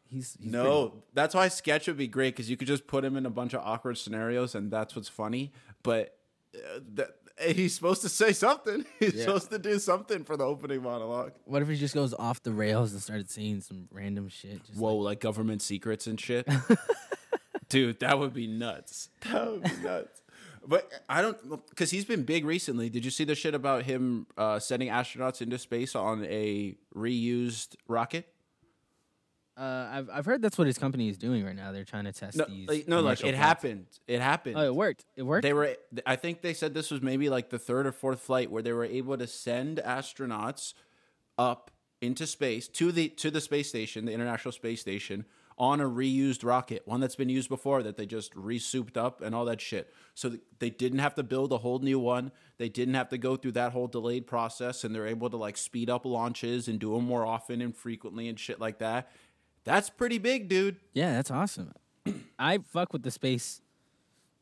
[0.09, 3.16] He's, he's no, that's why sketch would be great because you could just put him
[3.16, 5.52] in a bunch of awkward scenarios and that's what's funny.
[5.85, 6.16] But
[6.54, 7.10] uh, that,
[7.54, 8.84] he's supposed to say something.
[8.98, 9.24] He's Yeah.
[9.24, 11.32] supposed to do something for the opening monologue.
[11.44, 14.64] What if he just goes off the rails and started saying some random shit?
[14.64, 16.46] Just Whoa, like- like government secrets and shit.
[17.68, 19.10] Dude, that would be nuts.
[19.30, 20.22] That would be nuts.
[20.62, 22.90] But I don't, because he's been big recently.
[22.90, 27.76] Did you see the shit about him uh, sending astronauts into space on a reused
[27.88, 28.28] rocket?
[29.60, 31.70] Uh, I've I've heard that's what his company is doing right now.
[31.72, 32.68] They're trying to test No, these.
[32.68, 33.36] like, no, like it flights.
[33.38, 33.86] happened.
[34.08, 34.56] It happened.
[34.56, 35.04] Oh, it worked.
[35.16, 35.42] It worked.
[35.42, 35.76] They were.
[36.06, 38.72] I think they said this was maybe like the third or fourth flight where they
[38.72, 40.74] were able to send astronauts
[41.38, 41.70] up
[42.00, 45.26] into space to the to the space station, the International Space Station,
[45.58, 49.34] on a reused rocket, one that's been used before that they just resouped up and
[49.34, 49.92] all that shit.
[50.14, 52.32] So th- they didn't have to build a whole new one.
[52.56, 55.58] They didn't have to go through that whole delayed process, and they're able to like
[55.58, 59.10] speed up launches and do them more often and frequently and shit like that.
[59.64, 60.76] That's pretty big, dude.
[60.94, 61.72] yeah, that's awesome.
[62.38, 63.60] I fuck with the space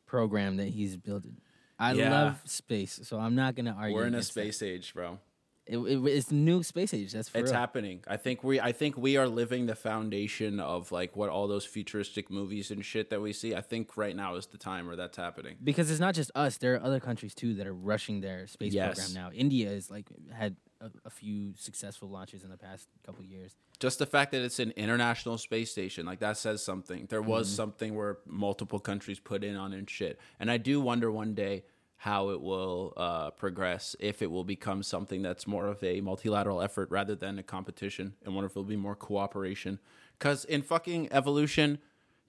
[0.05, 1.37] program that he's building.
[1.77, 2.11] I Yeah.
[2.11, 3.95] love space, so I'm not gonna argue.
[3.95, 4.41] We're in a against that.
[4.41, 5.19] space age, bro.
[5.65, 7.11] It, it- it's the new space age.
[7.13, 7.59] That's for it's real.
[7.59, 8.03] happening.
[8.07, 11.63] I think we I think we are living the foundation of like what all those
[11.65, 13.53] futuristic movies and shit that we see.
[13.55, 15.57] I think right now is the time where that's happening.
[15.63, 16.57] because it's not just us.
[16.57, 18.95] There are other countries too that are rushing their space Yes.
[18.95, 19.31] program now.
[19.33, 23.55] India is like had a, a few successful launches in the past couple years.
[23.79, 27.07] Just the fact that it's an international space station, like that says something.
[27.09, 30.19] There was something where multiple countries put in on and shit.
[30.39, 31.63] And I do wonder one day
[31.97, 36.61] how it will uh, progress, if it will become something that's more of a multilateral
[36.61, 39.79] effort rather than a competition, and wonder if it'll be more cooperation.
[40.17, 41.79] Because in fucking evolution,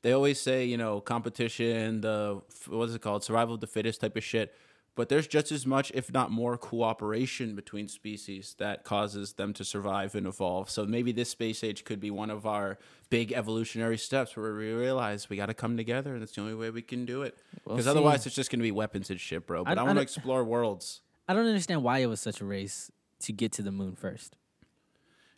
[0.03, 4.01] they always say, you know, competition, the what is it called, survival of the fittest
[4.01, 4.55] type of shit.
[4.97, 9.65] But there's just as much, if not more, cooperation between species that causes them to
[9.65, 10.69] survive and evolve.
[10.69, 12.77] So maybe this space age could be one of our
[13.09, 16.55] big evolutionary steps where we realize we got to come together, and that's the only
[16.55, 17.39] way we can do it.
[17.65, 19.65] We'll Because otherwise, it's just going to be weapons and shit, bro.
[19.65, 22.45] But I- I, want to explore worlds, I don't understand why it was such a
[22.45, 24.37] race to get to the moon first.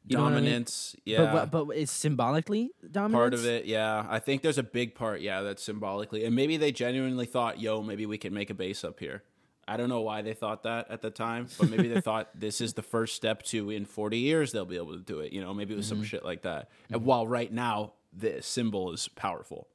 [0.07, 0.45] You what I mean?
[0.45, 0.97] dominance.
[1.05, 3.15] Yeah, But, but but it's symbolically dominance.
[3.17, 6.57] part of it yeah i think there's a big part yeah that's symbolically and maybe
[6.57, 9.23] they genuinely thought yo maybe we can make a base up here
[9.67, 12.61] i don't know why they thought that at the time but maybe they thought this
[12.61, 15.41] is the first step to in 40 years they'll be able to do it you
[15.41, 15.53] know?
[15.55, 16.69] Maybe it was some shit like that.
[16.91, 19.69] And while right now the symbol is powerful.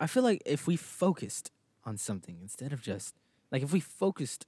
[0.00, 1.50] I feel like if we focused
[1.84, 3.14] on something instead of just
[3.52, 4.46] like if we focused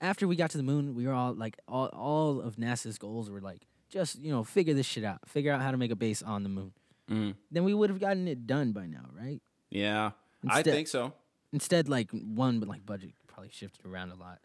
[0.00, 3.28] after we got to the moon, we were all like all all of NASA's goals
[3.28, 5.96] were like just you know figure this shit out, figure out how to make a
[5.96, 6.72] base on the moon.
[7.10, 7.34] Mm.
[7.50, 9.42] Then we would have gotten it done by now, right?
[9.70, 10.12] yeah.
[10.48, 11.12] I think so.
[11.52, 14.40] Instead, like one, but like budget probably shifted around a lot.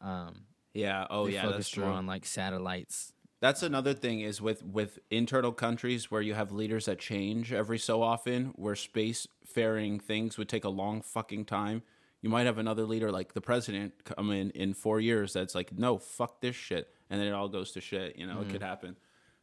[0.00, 3.12] Um, yeah oh yeah that's focused true on like satellites.
[3.40, 7.78] That's another thing is with with internal countries where you have leaders that change every
[7.78, 11.82] so often, where space faring things would take a long fucking time.
[12.20, 15.76] You might have another leader like the president come in in four years that's like,
[15.76, 18.16] no, fuck this shit, and then it all goes to shit.
[18.16, 18.96] You know, it could happen.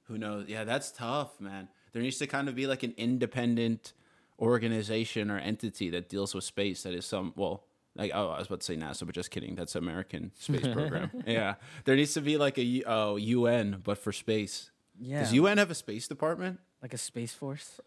[0.03, 0.45] Who knows?
[0.47, 1.69] Yeah, that's tough, man.
[1.93, 3.93] There needs to kind of be like an independent
[4.39, 7.63] organization or entity that deals with space that is some well
[7.99, 11.11] like oh I was about to say NASA but just kidding that's American space program
[11.27, 15.19] yeah there needs to be like a oh, UN but for space Yeah.
[15.19, 16.59] Does UN have a space department?
[16.81, 17.79] like a space force?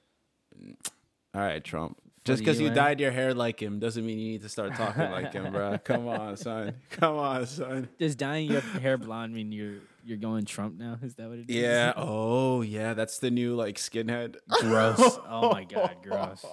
[1.35, 1.97] All right, Trump.
[2.25, 5.11] Just because you dyed your hair like him doesn't mean you need to start talking
[5.11, 5.79] like him, bro.
[5.85, 6.75] Come on, son.
[6.91, 7.89] Come on, son.
[7.99, 10.99] Does dyeing your hair blonde mean you're you're going Trump now?
[11.03, 11.57] Is that what it is?
[11.57, 11.95] Yeah.
[11.97, 12.95] Oh, yeah.
[12.95, 14.37] That's the new like skinhead.
[14.61, 15.19] Gross.
[15.29, 16.45] oh my god, gross.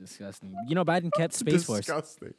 [0.00, 0.54] Disgusting.
[0.66, 1.80] You know, Biden kept Space Force.
[1.86, 2.34] Disgusting.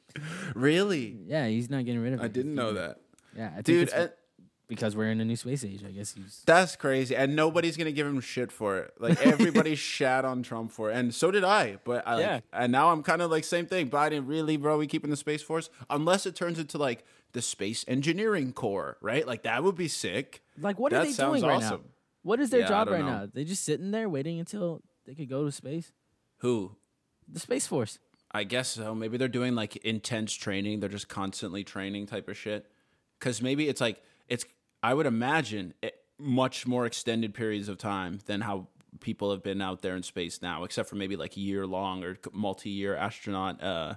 [0.55, 1.17] Really?
[1.27, 2.23] Yeah, he's not getting rid of it.
[2.23, 2.97] I didn't know that,
[3.37, 4.11] Yeah, I think dude.
[4.67, 5.83] because we're in a new space age.
[5.87, 6.41] I guess he's.
[6.45, 8.93] that's crazy, and nobody's gonna give him shit for it.
[8.99, 11.77] Like everybody shat on Trump for it, and so did I.
[11.83, 12.39] But I, like, Yeah.
[12.53, 13.89] and now I'm kind of like same thing.
[13.89, 14.77] Biden, really, bro?
[14.77, 19.25] We keeping the space force unless it turns into like the space engineering corps, right?
[19.27, 20.41] Like that would be sick.
[20.59, 21.79] Like, what That are they doing right now?
[22.23, 23.05] What is their Yeah, job right know.
[23.21, 23.27] now?
[23.33, 25.91] They just sitting there waiting until they could go to space.
[26.39, 26.75] Who?
[27.31, 27.99] The space force.
[28.31, 28.95] I guess so.
[28.95, 30.79] Maybe they're doing like intense training.
[30.79, 32.65] They're just constantly training type of shit.
[33.19, 34.45] Because maybe it's like it's.
[34.83, 38.67] I would imagine it, much more extended periods of time than how
[38.99, 42.17] people have been out there in space now, except for maybe like year long or
[42.33, 43.61] multi-year astronaut.
[43.61, 43.95] Uh,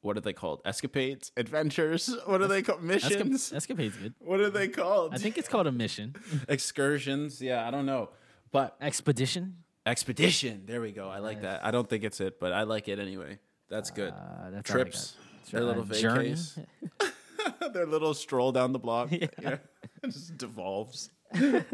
[0.00, 0.62] what are they called?
[0.64, 2.14] Escapades, adventures.
[2.26, 2.82] What are they called?
[2.82, 3.50] Missions.
[3.50, 4.14] Esca- Escapade's good.
[4.20, 5.14] what are they called?
[5.14, 6.14] I think it's called a mission.
[6.48, 7.42] excursions.
[7.42, 8.10] Yeah, I don't know,
[8.50, 9.56] but Expedition.
[9.88, 10.62] Expedition.
[10.66, 11.08] There we go.
[11.08, 11.64] I like that.
[11.64, 13.38] I don't think it's it, but I like it anyway.
[13.68, 14.12] That's good.
[14.12, 14.92] Uh, that's all I got.
[14.92, 15.16] Trips.
[15.50, 16.30] Their little journey.
[16.32, 16.58] vacays.
[17.72, 19.10] Their little stroll down the block.
[19.12, 19.58] Yeah.
[20.02, 21.10] It just devolves.
[21.32, 21.66] what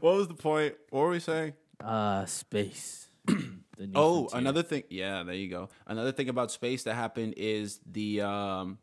[0.00, 0.74] was the point?
[0.90, 1.54] What were we saying?
[1.82, 3.08] Uh, space.
[3.78, 4.38] The new Oh, frontier.
[4.40, 4.84] another thing.
[4.88, 5.68] Yeah, there you go.
[5.86, 8.78] Another thing about space that happened is the um,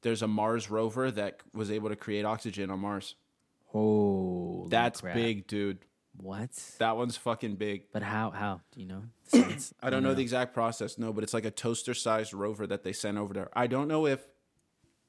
[0.00, 3.14] there's a Mars rover that was able to create oxygen on Mars.
[3.66, 5.14] Holy That's crap.
[5.16, 5.80] big, dude.
[6.18, 6.50] What?
[6.78, 7.84] That one's fucking big.
[7.92, 8.30] But how?
[8.30, 9.02] How do you know?
[9.30, 9.74] the science?
[9.82, 12.92] I don't know the exact process, no, but it's like a toaster-sized rover that they
[12.92, 13.48] sent over there.
[13.54, 14.26] I don't know if,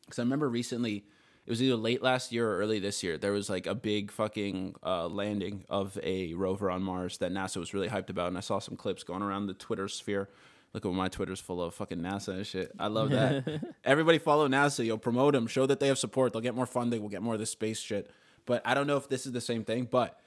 [0.06, 1.06] because I remember recently,
[1.46, 3.18] it was either late last year or early this year.
[3.18, 7.58] There was like a big fucking uh, landing of a rover on Mars that NASA
[7.58, 10.30] was really hyped about, and I saw some clips going around the Twitter sphere.
[10.74, 12.72] Look at my Twitter's full of fucking NASA and shit.
[12.78, 13.46] I love that.
[13.86, 14.86] Everybody follow NASA.
[14.86, 15.48] You'll promote them.
[15.48, 16.34] Show that they have support.
[16.34, 17.00] They'll get more funding.
[17.00, 18.12] We'll get more of this space shit.
[18.46, 19.88] But I don't know if this is the same thing.
[19.90, 20.20] But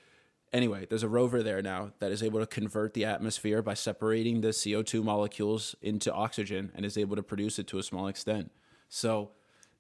[0.53, 4.41] Anyway, there's a rover there now that is able to convert the atmosphere by separating
[4.41, 8.51] the CO2 molecules into oxygen and is able to produce it to a small extent.
[8.89, 9.31] So,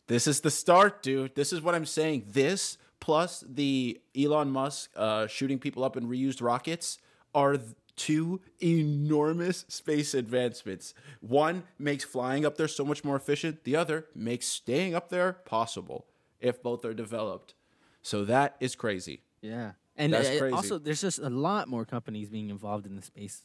[0.06, 1.35] this is the start, dude.
[1.35, 2.24] This is what I'm saying.
[2.28, 6.98] This plus the Elon Musk uh, shooting people up in reused rockets
[7.35, 7.56] are
[7.96, 10.94] two enormous space advancements.
[11.20, 15.33] One makes flying up there so much more efficient, the other makes staying up there
[15.44, 16.06] possible
[16.40, 17.54] if both are developed.
[18.02, 19.22] So, that is crazy.
[19.42, 20.52] Yeah, and That's crazy.
[20.54, 23.42] also there's just a lot more companies being involved in the space.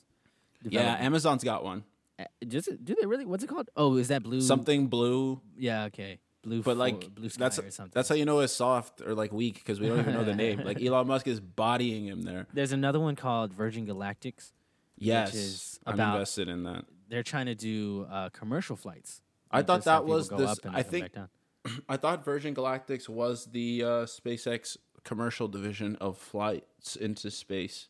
[0.64, 0.96] Yeah.
[1.00, 1.84] Amazon's got one.
[2.18, 3.26] Uh, Just do they really?
[3.26, 3.70] What's it called?
[3.76, 4.42] Oh, is that blue?
[4.42, 5.86] Something blue, Yeah.
[5.86, 6.20] Okay.
[6.44, 6.62] Blue.
[6.62, 7.92] but fo- like blue sky that's or something.
[7.94, 10.36] that's how you know it's soft or like weak because we don't even know the
[10.36, 10.60] name.
[10.64, 12.46] Like Elon Musk is bodying him there.
[12.54, 14.52] There's another one called Virgin Galactics.
[14.98, 16.86] Yes, is I'm about- invested in that.
[17.10, 19.22] They're trying to do uh, commercial flights.
[19.52, 21.12] I thought that was this- I think-
[21.90, 27.88] I thought Virgin Galactics was the uh, SpaceX commercial division of flights into space.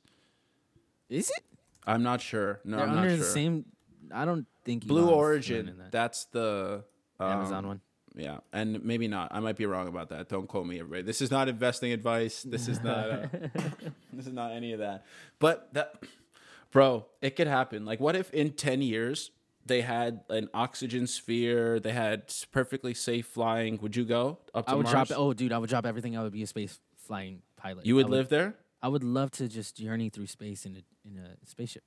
[1.09, 1.43] Is it?
[1.87, 2.59] I'm not sure.
[2.63, 3.33] No, They're I'm under not the sure.
[3.33, 3.65] same.
[4.13, 5.57] I don't think Blue Elon's Origin.
[5.65, 5.91] running that.
[5.91, 6.83] That's the
[7.19, 7.81] um, Amazon one.
[8.17, 9.29] Yeah, and maybe not.
[9.33, 10.29] I might be wrong about that.
[10.29, 11.01] Don't quote me, everybody.
[11.01, 12.43] This is not investing advice.
[12.43, 13.09] This is not.
[13.09, 13.27] Uh,
[14.13, 15.05] this is not any of that.
[15.39, 16.01] But that,
[16.71, 17.83] bro, it could happen.
[17.85, 19.31] Like, what if in ten years
[19.65, 21.79] they had an oxygen sphere?
[21.79, 23.79] They had s- perfectly safe flying.
[23.81, 25.09] Would you go up to I would Mars?
[25.09, 25.19] drop.
[25.19, 26.15] Oh, dude, I would drop everything.
[26.17, 27.85] I would be a space flying pilot.
[27.85, 28.55] you would I live there.
[28.81, 31.83] I would love to just journey through space in a in a spaceship.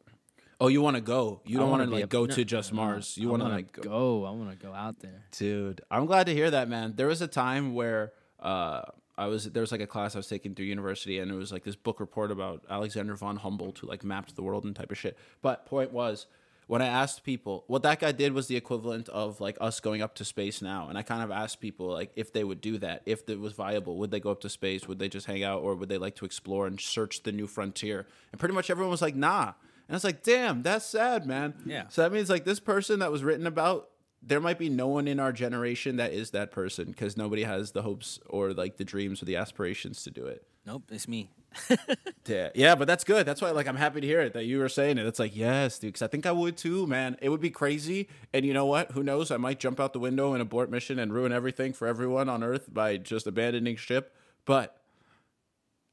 [0.61, 1.41] Oh, you want to go?
[1.45, 3.17] You I don't want wanna like a- go no, to just wanna- Mars.
[3.17, 3.83] You want to like go.
[3.83, 4.25] go.
[4.25, 5.23] I want to go out there.
[5.31, 6.95] Dude, I'm glad to hear that, man.
[6.97, 8.83] There was a time where uh,
[9.17, 11.53] I was there was like a class I was taking through university, and it was
[11.53, 14.91] like this book report about Alexander von Humboldt who like mapped the world and type
[14.91, 15.17] of shit.
[15.43, 16.27] But point was,
[16.69, 20.03] when I asked people, what that guy did was the equivalent of like us going
[20.03, 22.77] up to space now, and I kind of asked people like if they would do
[22.79, 25.43] that, if it was viable, would they go up to space, would they just hang
[25.43, 28.07] out, or would they like to explore and search the new frontier?
[28.33, 29.55] And pretty much everyone was like, nah.
[29.89, 31.55] And it's like, damn, that's sad, man.
[31.65, 31.89] Yeah.
[31.89, 33.89] So that means like this person that was written about,
[34.23, 37.71] there might be no one in our generation that is that person because nobody has
[37.71, 40.47] the hopes or like the dreams or the aspirations to do it.
[40.69, 41.31] Nope, it's me.
[42.27, 43.25] Yeah, yeah, but that's good.
[43.25, 45.07] That's why like I'm happy to hear it that you were saying it.
[45.07, 47.17] It's like yes, dude, because I think I would too, man.
[47.23, 48.93] It would be crazy, and you know what?
[48.93, 49.31] Who knows?
[49.31, 52.45] I might jump out the window and abort mission and ruin everything for everyone on
[52.45, 54.15] Earth by just abandoning ship.
[54.45, 54.77] But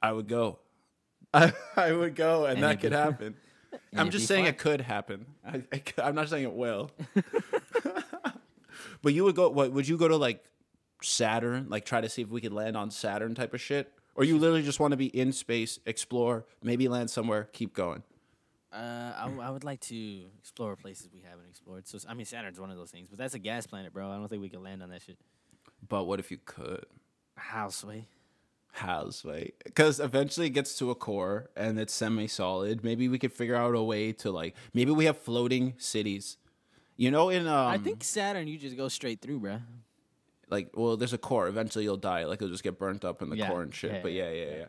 [0.02, 0.60] I would go.
[1.34, 3.36] I, I would go, and, And that could be- happen.
[3.96, 4.54] I'm just saying fine.
[4.54, 5.26] it could happen.
[5.48, 6.92] I, I, am not saying it will.
[9.02, 9.48] but you would go.
[9.48, 10.44] What would you go to like
[11.02, 11.68] Saturn?
[11.70, 14.38] Like try to see if we could land on Saturn type of shit, or you
[14.38, 18.04] literally just want to be in space, explore, maybe land somewhere, keep going.
[18.74, 21.88] Uh, I, w- I would like to explore places we haven't explored.
[21.88, 24.10] So I mean, Saturn's one of those things, but that's a gas planet, bro.
[24.12, 25.18] I don't think we can land on that shit.
[25.88, 26.86] But what if you could?
[27.38, 28.08] Houseway.
[28.74, 32.84] Houseway, because eventually it gets to a core and it's semi-solid.
[32.84, 34.54] Maybe we could figure out a way to like.
[34.74, 36.36] Maybe we have floating cities.
[36.98, 39.60] You know, in um, I think Saturn, you just go straight through, bro.
[40.50, 41.48] Like well there's a core.
[41.48, 42.26] Eventually you'll die.
[42.26, 43.92] Like it'll just get burnt up in the Yeah, core and shit.
[43.94, 44.56] Yeah, but yeah yeah, yeah.
[44.58, 44.66] yeah,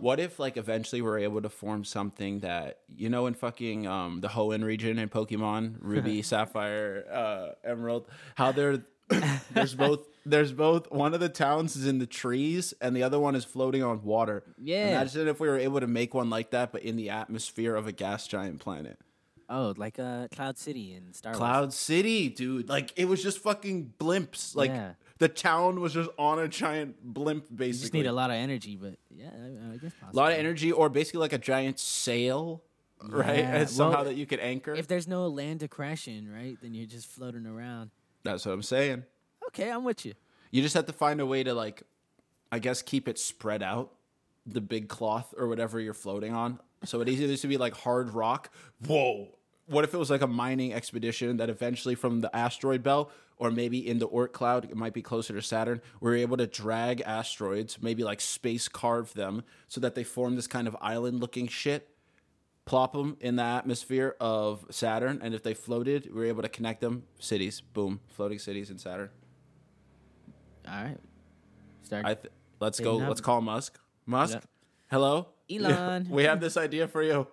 [0.00, 4.20] what if like eventually we're able to form something that you know in fucking um
[4.20, 8.82] the hoenn region in pokemon ruby sapphire uh emerald how they're
[9.52, 13.18] there's both there's both one of the towns is in the trees and the other
[13.18, 14.42] one is floating on water.
[14.56, 14.88] Yeah.
[15.00, 17.86] imagine if we were able to make one like that but in the atmosphere of
[17.86, 18.98] a gas giant planet
[19.54, 21.38] Oh, like uh, Cloud City in Star Wars.
[21.38, 22.68] Cloud City, dude.
[22.68, 24.56] Like it was just fucking blimps.
[24.56, 24.92] Like Yeah.
[25.18, 27.80] the town was just on a giant blimp, You basically.
[27.82, 30.72] just need a lot of energy, but yeah, I, I guess a lot of energy,
[30.72, 32.62] or basically like a giant sail,
[33.02, 33.40] right?
[33.40, 34.72] Yeah, And somehow well, that you could anchor.
[34.74, 37.90] If there's no land to crash in, right, then you're just floating around.
[38.24, 39.04] That's what I'm saying.
[39.48, 40.14] Okay, I'm with you.
[40.50, 41.82] You just have to find a way to like,
[42.50, 43.92] I guess, keep it spread out,
[44.46, 46.58] the big cloth or whatever you're floating on.
[46.84, 48.50] So it either needs to be like hard rock.
[48.86, 49.28] Whoa.
[49.72, 53.50] What if it was like a mining expedition that eventually from the asteroid belt or
[53.50, 57.00] maybe in the Oort cloud, it might be closer to Saturn, we're able to drag
[57.00, 61.48] asteroids, maybe like space carve them so that they form this kind of island looking
[61.48, 61.88] shit,
[62.66, 65.18] plop them in the atmosphere of Saturn.
[65.22, 67.04] And if they floated, we are able to connect them.
[67.18, 69.08] Cities, boom, floating cities in Saturn.
[70.68, 70.98] All right.
[71.82, 72.04] Start.
[72.06, 72.98] I th- let's go.
[72.98, 73.78] have- Let's call Musk.
[74.04, 74.40] Musk, Yeah.
[74.90, 76.08] hello, Elon.
[76.10, 77.26] we have this idea for you.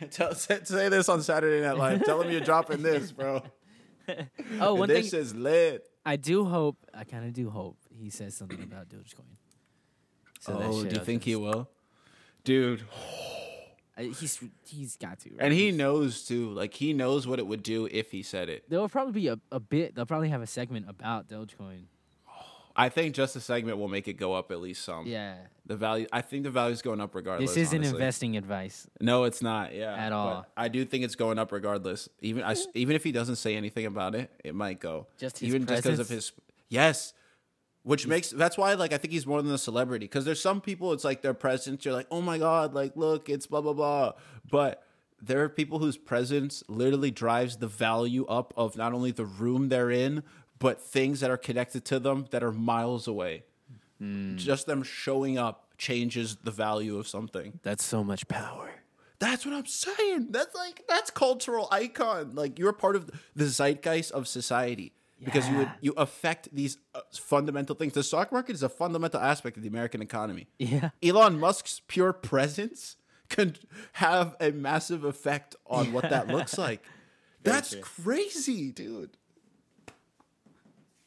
[0.10, 2.04] Tell, say, say this on Saturday Night Live.
[2.04, 3.42] Tell him you're dropping this, bro.
[4.60, 5.86] oh, one this thing is lit.
[6.04, 6.76] I do hope.
[6.92, 9.36] I kind of do hope he says something about Dogecoin.
[10.40, 11.68] So oh, do you up think is- he will,
[12.44, 12.82] dude?
[13.96, 15.30] He's he's got to.
[15.30, 15.38] right?
[15.42, 16.50] And he knows too.
[16.50, 18.68] Like he knows what it would do if he said it.
[18.68, 19.94] There will probably be a, a bit.
[19.94, 21.84] They'll probably have a segment about Dogecoin.
[22.74, 25.06] I think just a segment will make it go up at least some.
[25.06, 25.36] Yeah.
[25.66, 26.06] The value.
[26.12, 27.50] I think the value is going up regardless.
[27.50, 27.96] This isn't honestly.
[27.96, 28.86] investing advice.
[29.00, 29.74] No, it's not.
[29.74, 30.46] Yeah, At all.
[30.56, 32.08] I do think it's going up regardless.
[32.20, 35.06] Even I even if he doesn't say anything about it, it might go.
[35.18, 36.32] Just his even just because of his
[36.68, 37.14] yes,
[37.82, 40.60] which makes that's why like I think he's more than a celebrity because there's some
[40.60, 43.72] people it's like their presence you're like oh my god like look it's blah blah
[43.72, 44.12] blah
[44.50, 44.84] but
[45.20, 49.68] there are people whose presence literally drives the value up of not only the room
[49.68, 50.22] they're in
[50.62, 53.42] but things that are connected to them that are miles away.
[53.98, 54.36] Hmm.
[54.36, 57.58] Just them showing up changes the value of something.
[57.64, 58.70] That's so much power.
[59.18, 60.28] That's what I'm saying.
[60.30, 62.34] That's like that's cultural icon.
[62.34, 64.92] Like you're part of the zeitgeist of society
[65.24, 67.92] because you would you affect these uh, fundamental things.
[67.92, 70.46] The stock market is a fundamental aspect of the American economy.
[70.58, 70.90] Yeah.
[71.02, 72.96] Elon Musk's pure presence
[73.28, 73.56] can
[73.94, 76.84] have a massive effect on what that looks like.
[77.42, 79.16] That's crazy, dude.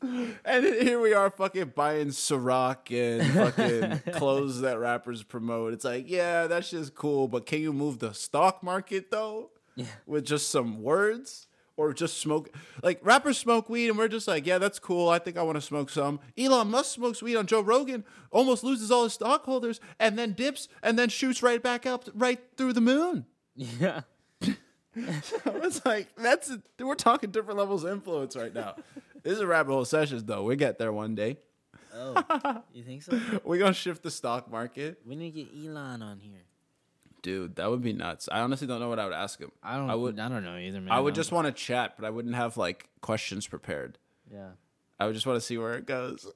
[0.46, 5.74] And here we are fucking buying Ciroc and fucking clothes that rappers promote.
[5.74, 9.52] It's like, yeah, that's just cool, but can you move the stock market though?
[9.76, 9.86] Yeah.
[10.06, 11.48] With just some words?
[11.78, 15.10] Or just smoke like rappers smoke weed and we're just like, yeah, that's cool.
[15.10, 16.22] I think I want to smoke some.
[16.38, 20.70] Elon Musk smokes weed on Joe Rogan, almost loses all his stockholders, and then dips
[20.82, 23.26] and then shoots right back up right through the moon.
[23.58, 24.02] Yeah.
[25.45, 28.75] it's like that's we're talking different levels of influence right now.
[29.23, 30.43] this is a rabbit hole sessions though.
[30.43, 31.38] We get there one day.
[31.93, 33.19] Oh, you think so?
[33.45, 36.43] We're gonna shift the stock market, We need to get Elon on here.
[37.21, 37.55] dude.
[37.55, 38.27] That would be nuts.
[38.31, 39.51] I honestly don't know what I would ask him.
[39.63, 39.89] I don't.
[39.89, 40.19] I would.
[40.19, 40.91] I don't know either, man.
[40.91, 43.97] I would I'm- just want to chat, but I wouldn't have like questions prepared.
[44.31, 44.49] Yeah.
[44.99, 46.29] I would just want to see where it goes.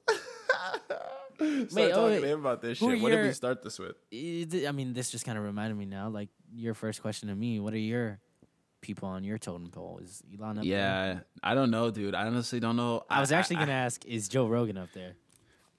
[1.40, 3.00] Start Wait, talking oh, to him about this shit.
[3.00, 3.96] What did we start this with?
[4.12, 6.10] I mean, this just kind of reminded me now.
[6.10, 7.60] Like your first question to me.
[7.60, 8.18] What are your
[8.80, 10.00] people on your totem pole?
[10.02, 10.72] Is Elon up there?
[10.72, 12.14] Yeah, I don't know, dude.
[12.14, 13.04] I honestly don't know.
[13.10, 15.14] I was actually I- gonna ask, is Joe Rogan up there?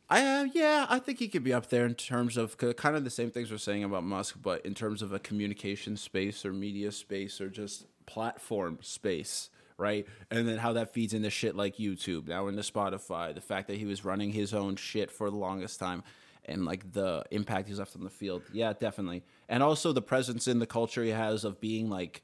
[0.10, 3.06] I uh, yeah, I think he could be up there in terms of kind of
[3.06, 6.52] the same things we're saying about Musk, but in terms of a communication space or
[6.52, 10.06] media space or just platform space, right?
[10.30, 13.78] And then how that feeds into shit like YouTube, now into Spotify, the fact that
[13.78, 16.04] he was running his own shit for the longest time,
[16.44, 18.42] and like the impact he's left on the field.
[18.52, 22.22] Yeah, definitely, and also the presence in the culture he has of being like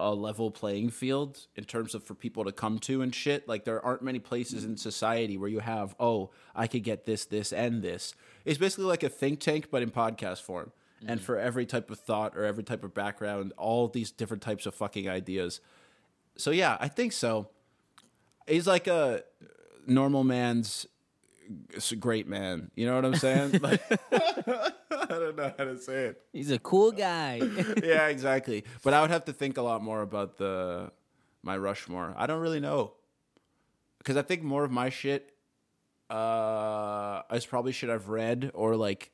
[0.00, 3.48] a level playing field in terms of for people to come to and shit.
[3.48, 7.24] Like there aren't many places in society where you have, oh, I could get this,
[7.24, 8.14] this, and this.
[8.44, 10.72] It's basically like a think tank, but in podcast form.
[11.00, 11.26] And mm-hmm.
[11.26, 14.74] for every type of thought or every type of background, all these different types of
[14.74, 15.60] fucking ideas.
[16.36, 17.48] So yeah, I think so.
[18.46, 19.24] He's like a
[19.86, 20.86] normal man's
[21.92, 22.70] a great man.
[22.74, 23.58] You know what I'm saying?
[23.62, 23.82] Like,
[24.12, 26.22] I don't know how to say it.
[26.32, 27.40] He's a cool guy.
[27.82, 28.64] yeah, exactly.
[28.82, 30.92] But I would have to think a lot more about the
[31.42, 32.14] my Rushmore.
[32.16, 32.92] I don't really know
[33.98, 35.32] because I think more of my shit
[36.10, 39.12] uh is probably shit I've read or like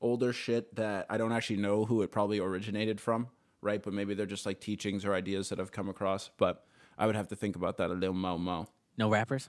[0.00, 3.28] older shit that I don't actually know who it probably originated from,
[3.62, 3.82] right?
[3.82, 6.30] But maybe they're just like teachings or ideas that I've come across.
[6.36, 6.64] But
[6.98, 8.68] I would have to think about that a little mo mo.
[8.96, 9.48] no rappers.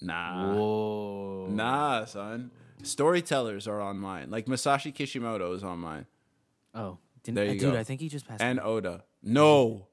[0.00, 0.54] Nah.
[0.54, 1.46] Whoa.
[1.50, 2.50] Nah, son.
[2.82, 4.30] Storytellers are on mine.
[4.30, 6.06] Like Masashi Kishimoto is on mine.
[6.74, 7.78] Oh, didn't, There uh, you dude, go.
[7.78, 8.42] I think he just passed.
[8.42, 8.68] And away.
[8.68, 9.04] Oda.
[9.22, 9.86] No.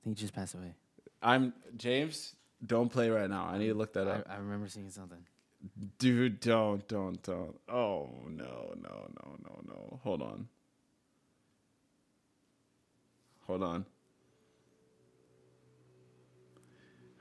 [0.00, 0.74] I think he just passed away.
[1.22, 2.34] I'm James,
[2.64, 3.46] don't play right now.
[3.46, 4.26] I need to look that I, up.
[4.28, 5.18] I remember seeing something.
[5.98, 7.56] Dude, don't, don't, don't.
[7.68, 10.00] Oh no, no, no, no, no.
[10.02, 10.48] Hold on.
[13.46, 13.84] Hold on.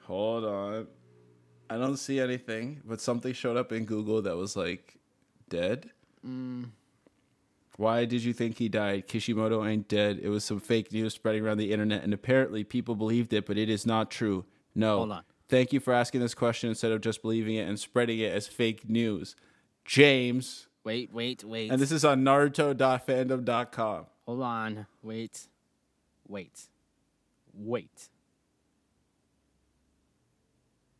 [0.05, 0.87] Hold on.
[1.71, 4.97] I don't see anything, but something showed up in Google that was like
[5.47, 5.89] dead.
[7.77, 9.07] Why did you think he died?
[9.07, 10.19] Kishimoto ain't dead.
[10.21, 13.57] It was some fake news spreading around the internet, and apparently people believed it, but
[13.57, 14.43] it is not true.
[14.75, 14.97] No.
[14.97, 15.23] Hold on.
[15.47, 18.47] Thank you for asking this question instead of just believing it and spreading it as
[18.47, 19.37] fake news.
[19.85, 20.67] James.
[20.83, 21.71] Wait, wait, wait.
[21.71, 24.05] And this is on naruto.fandom.com.
[24.25, 24.87] Hold on.
[25.01, 25.47] Wait.
[26.27, 26.67] Wait.
[27.53, 28.09] Wait.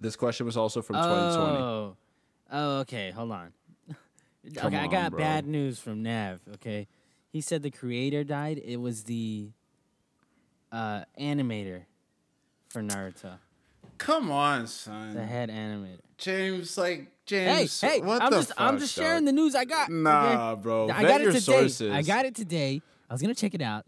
[0.01, 1.57] This question was also from 2020.
[1.57, 1.95] Oh.
[2.51, 3.11] Oh, okay.
[3.11, 3.53] Hold on.
[4.55, 5.19] Come okay, I on, got bro.
[5.19, 6.41] bad news from Nav.
[6.55, 6.87] Okay,
[7.29, 8.59] he said the creator died.
[8.65, 9.51] It was the
[10.71, 11.83] uh, animator
[12.69, 13.37] for Naruto,
[13.99, 15.13] Come on, son.
[15.13, 15.99] the head animator.
[16.17, 17.79] James, like, Hey, James.
[17.81, 17.87] hey!
[17.87, 18.01] hey!
[18.01, 19.05] what I'm the just, I'm just dog?
[19.05, 19.89] sharing the news I got.
[19.91, 20.61] Nah, okay?
[20.61, 20.89] bro.
[20.89, 21.39] I Vet got it your today.
[21.41, 21.91] sources.
[21.93, 22.81] I got it today.
[23.09, 23.85] I was gonna check it out.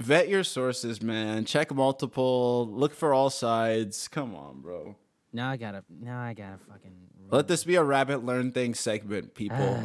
[0.00, 1.44] Vet your sources, man.
[1.44, 2.66] Check multiple.
[2.72, 4.08] Look for all sides.
[4.08, 4.96] Come on, bro.
[5.32, 5.84] Now I gotta.
[5.88, 6.92] Now I gotta fucking.
[7.30, 9.80] Let this be a rabbit learn thing segment, people.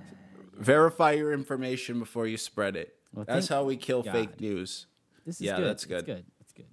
[0.58, 2.94] Verify your information before you spread it.
[3.14, 4.12] Well, that's how we kill God.
[4.12, 4.86] fake news.
[5.26, 5.66] This is Yeah, good.
[5.66, 6.06] that's good.
[6.06, 6.24] good.
[6.40, 6.66] It's good.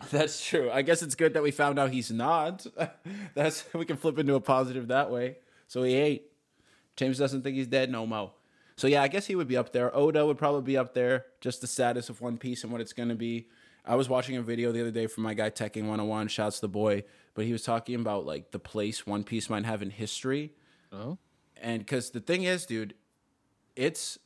[0.10, 0.70] That's true.
[0.70, 2.64] I guess it's good that we found out he's not.
[3.34, 5.38] That's we can flip into a positive that way.
[5.66, 6.30] So he ate.
[6.96, 8.32] James doesn't think he's dead no mo.
[8.76, 9.94] So yeah, I guess he would be up there.
[9.96, 11.26] Oda would probably be up there.
[11.40, 13.48] Just the status of One Piece and what it's gonna be.
[13.84, 16.28] I was watching a video the other day from my guy Teching 101.
[16.28, 17.02] Shouts the boy,
[17.38, 20.54] but he was talking about like the place One Piece might have in history.
[20.92, 21.18] Oh.
[21.56, 22.94] And because the thing is, dude,
[23.76, 24.18] it's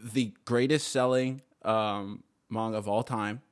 [0.00, 3.42] the greatest selling um, manga of all time,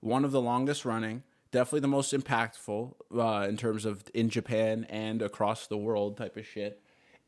[0.00, 4.86] one of the longest running, definitely the most impactful uh, in terms of in Japan
[4.88, 6.80] and across the world type of shit.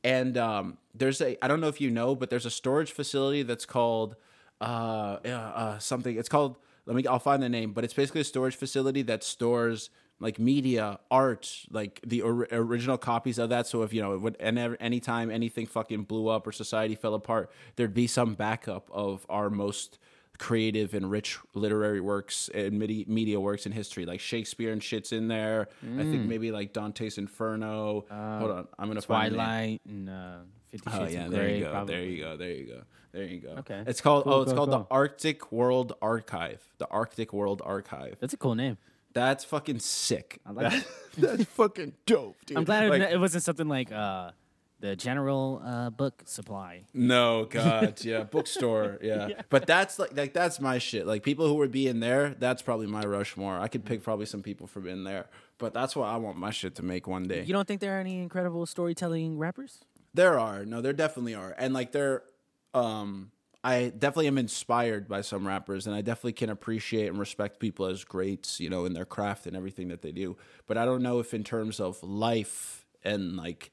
[0.03, 3.43] And um, there's a, I don't know if you know, but there's a storage facility
[3.43, 4.17] that's called
[4.63, 6.17] uh, uh, uh, something.
[6.17, 6.57] It's called,
[6.87, 9.91] let me, I'll find the name, but it's basically a storage facility that stores
[10.21, 13.67] like media, art, like the or- original copies of that.
[13.67, 17.15] So if you know, it would and anytime anything fucking blew up or society fell
[17.15, 19.99] apart, there'd be some backup of our most
[20.39, 25.13] creative and rich literary works and media, media works in history, like Shakespeare and shit's
[25.13, 25.69] in there.
[25.83, 28.05] I think maybe like Dante's Inferno.
[28.11, 29.47] Hold on, I'm gonna find the name.
[29.47, 30.37] Twilight and uh,
[30.71, 31.59] Fifty Oh Shades yeah, of there Grey.
[31.59, 31.71] you go.
[31.71, 31.95] probably.
[31.95, 32.37] There you go.
[32.37, 32.83] There you go.
[33.13, 33.49] There you go.
[33.61, 33.83] Okay.
[33.87, 34.79] It's called Cool, oh, it's cool, called cool.
[34.81, 36.63] the Arctic World Archive.
[36.79, 38.17] The Arctic World Archive.
[38.21, 38.77] That's a cool name.
[39.17, 40.41] That's fucking sick.
[40.45, 40.87] I like That-
[41.17, 42.59] That's fucking dope, dude.
[42.59, 44.33] I'm glad Like, it, it wasn't something like uh,
[44.81, 46.85] the general uh, book supply.
[46.93, 49.31] No, God, yeah, bookstore, yeah.
[49.49, 51.07] But that's like, like that's my shit.
[51.07, 53.59] Like people who would be in there, that's probably my Rushmore.
[53.59, 56.51] I could pick probably some people from in there, but that's what I want my
[56.51, 57.43] shit to make one day.
[57.43, 59.79] You don't think there are any incredible storytelling rappers?
[60.13, 62.23] There are no, there definitely are, and like there,
[62.75, 63.31] um,
[63.67, 67.87] I definitely am inspired by some rappers, and I definitely can appreciate and respect people
[67.87, 70.37] as greats, you know, in their craft and everything that they do.
[70.69, 73.73] But I don't know if in terms of life and like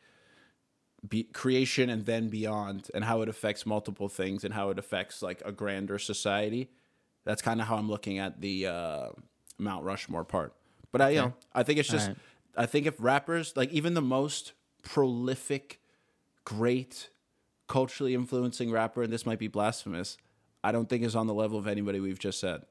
[1.07, 5.21] be, creation and then beyond, and how it affects multiple things, and how it affects
[5.21, 6.71] like a grander society.
[7.23, 9.09] That's kind of how I'm looking at the uh,
[9.59, 10.55] Mount Rushmore part.
[10.91, 12.17] But I, you know, I think it's just, Alright.
[12.57, 15.79] I think if rappers, like even the most prolific,
[16.45, 17.09] great,
[17.67, 20.17] culturally influencing rapper, and this might be blasphemous,
[20.63, 22.63] I don't think is on the level of anybody we've just said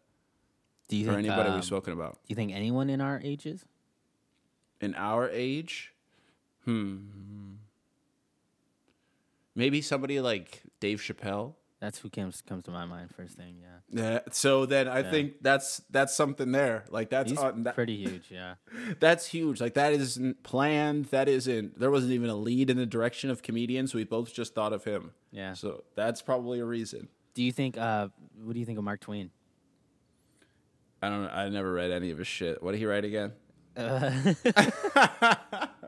[0.89, 2.15] Do you or think anybody um, we've spoken about.
[2.15, 3.65] Do you think anyone in our ages?
[4.81, 5.93] In our age,
[6.65, 6.97] hmm,
[9.55, 11.55] maybe somebody like Dave Chappelle.
[11.83, 13.57] That's who comes comes to my mind first thing.
[13.61, 14.19] Yeah, Yeah.
[14.31, 16.85] So then I think that's that's something there.
[16.91, 18.27] Like that's on, that, pretty huge.
[18.31, 18.55] Yeah,
[19.01, 19.61] that's huge.
[19.61, 21.07] Like that isn't planned.
[21.07, 21.81] That isn't.
[21.81, 23.95] There wasn't even a lead in the direction of comedians.
[23.95, 25.11] We both just thought of him.
[25.33, 25.55] yeah.
[25.55, 27.09] So that's probably a reason.
[27.35, 27.77] Do you think?
[27.77, 28.11] Uh,
[28.41, 29.33] what do you think of Mark Twain?
[31.03, 31.27] I don't.
[31.31, 32.63] I never read any of his shit.
[32.63, 33.33] What did he write again?
[33.77, 34.35] Uh,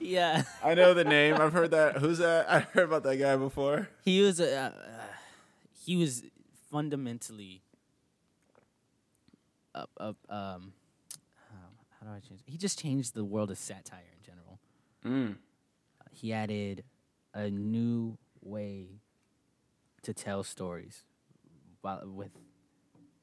[0.00, 1.34] Yeah, I know the name.
[1.36, 1.98] I've heard that.
[1.98, 2.50] Who's that?
[2.50, 3.88] I heard about that guy before.
[4.04, 4.72] he was a uh,
[5.84, 6.22] he was
[6.70, 7.62] fundamentally
[9.74, 10.72] up up um
[12.00, 12.40] how, do I change?
[12.46, 14.58] He just changed the world of satire in general.
[15.04, 15.36] Mm.
[16.10, 16.82] He added
[17.32, 19.00] a new way
[20.02, 21.04] to tell stories
[21.80, 22.32] while, with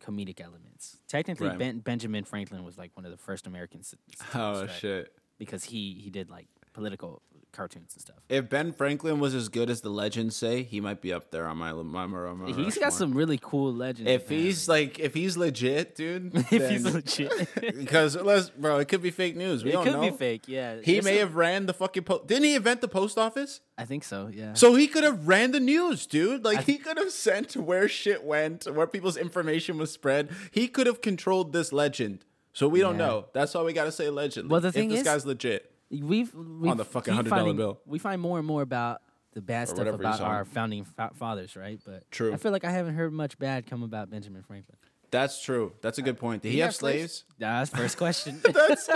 [0.02, 0.98] comedic elements.
[1.10, 1.58] Technically, Right.
[1.58, 3.94] ben, Benjamin Franklin was like one of the first Americans.
[4.34, 5.14] Oh shit.
[5.40, 8.18] Because he he did like political cartoons and stuff.
[8.30, 11.48] If Ben Franklin was as good as the legends say, he might be up there
[11.48, 14.08] on my my, my, my He's got some really cool legends.
[14.10, 16.32] If he's like, if he's legit, dude.
[16.52, 19.64] if he's legit, because let's, bro, it could be fake news.
[19.64, 20.02] We it don't could know.
[20.02, 20.44] be fake.
[20.46, 22.04] Yeah, He There's may some- have ran the fucking.
[22.04, 23.62] Po- Didn't he invent the post office?
[23.80, 24.30] I think so.
[24.32, 24.54] Yeah.
[24.54, 26.46] So he could have ran the news, dude.
[26.46, 30.30] Like he could have sent where shit went, where people's information was spread.
[30.52, 32.26] He could have controlled this legend.
[32.54, 33.06] So we don't Yeah.
[33.08, 33.26] know.
[33.34, 34.50] That's why we got to say allegedly.
[34.50, 35.72] Well, the if thing this is- guy's legit.
[35.90, 37.80] we've, we've the fucking $100 bill.
[37.86, 39.02] We find more and more about
[39.34, 41.80] the bad stuff about our founding fa- fathers, right?
[41.86, 42.34] But True.
[42.34, 44.78] I feel like I haven't heard much bad come about Benjamin Franklin.
[45.12, 45.74] That's true.
[45.82, 46.44] That's a good uh, point.
[46.44, 47.00] Did he, he have have slaves?
[47.12, 47.24] slaves?
[47.40, 48.42] That's first question.
[48.54, 48.88] That's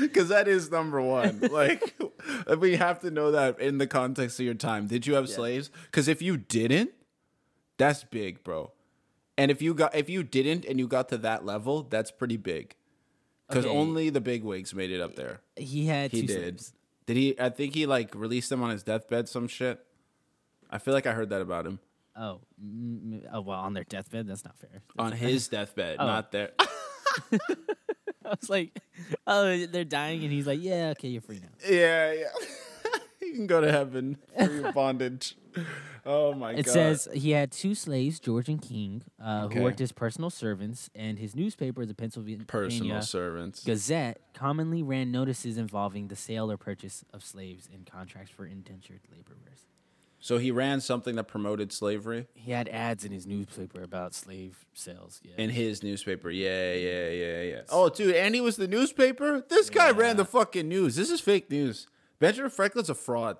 [0.00, 1.40] because that is number one.
[1.50, 1.94] Like
[2.58, 4.86] we have to know that in the context of your time.
[4.86, 5.70] Did you have slaves?
[5.84, 6.90] Because if you didn't,
[7.78, 8.72] that's big, bro.
[9.40, 12.36] And if you got if you didn't and you got to that level, that's pretty
[12.36, 12.74] big.
[13.48, 13.76] Because Okay.
[13.76, 15.40] only the big wigs made it up there.
[15.56, 16.36] he had He two did.
[16.36, 16.72] slaves.
[17.06, 17.40] Did he?
[17.40, 19.28] I think he like released them on his deathbed.
[19.28, 19.80] Some shit.
[20.70, 21.80] I feel like I heard that about him
[22.16, 22.40] Oh,
[23.32, 24.28] oh, well, on their deathbed.
[24.28, 24.82] That's not fair.
[24.98, 26.06] on his deathbed, Oh.
[26.06, 26.50] not there.
[27.32, 28.78] I was like,
[29.26, 31.48] oh, they're dying, and he's like, yeah, okay, you're free now.
[31.68, 32.24] yeah, yeah.
[33.30, 35.36] you can go to heaven for your bondage.
[36.06, 36.72] Oh my It god.
[36.72, 39.58] says he had two slaves, George and King, uh, Okay.
[39.58, 43.64] who worked as personal servants, and his newspaper, the Pennsylvania personal servants.
[43.64, 49.00] Gazette, commonly ran notices involving the sale or purchase of slaves and contracts for indentured
[49.12, 49.66] laborers.
[50.22, 54.66] So he ran something that promoted slavery He had ads in his newspaper about slave
[54.74, 55.18] sales.
[55.24, 56.30] Yeah, in his newspaper.
[56.30, 57.60] Yeah, yeah, yeah, yeah.
[57.70, 59.44] Oh, dude, and he was the newspaper.
[59.48, 60.96] This guy ran the fucking news.
[60.96, 61.86] This is fake news.
[62.20, 63.36] Benjamin Franklin's a fraud.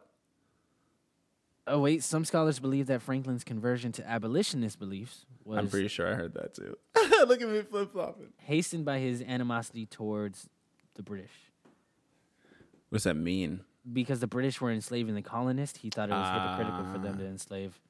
[1.67, 6.09] oh wait, some scholars believe that Franklin's conversion to abolitionist beliefs was I'm pretty sure
[6.11, 6.77] I heard that too.
[7.29, 8.33] Look at me flip flopping.
[8.39, 10.49] hastened by his animosity towards
[10.95, 11.31] the British.
[12.89, 13.61] What does that mean?
[13.93, 17.25] Because the British were enslaving the colonists, he thought it was hypocritical for them to
[17.25, 17.29] Ah.
[17.31, 17.81] enslave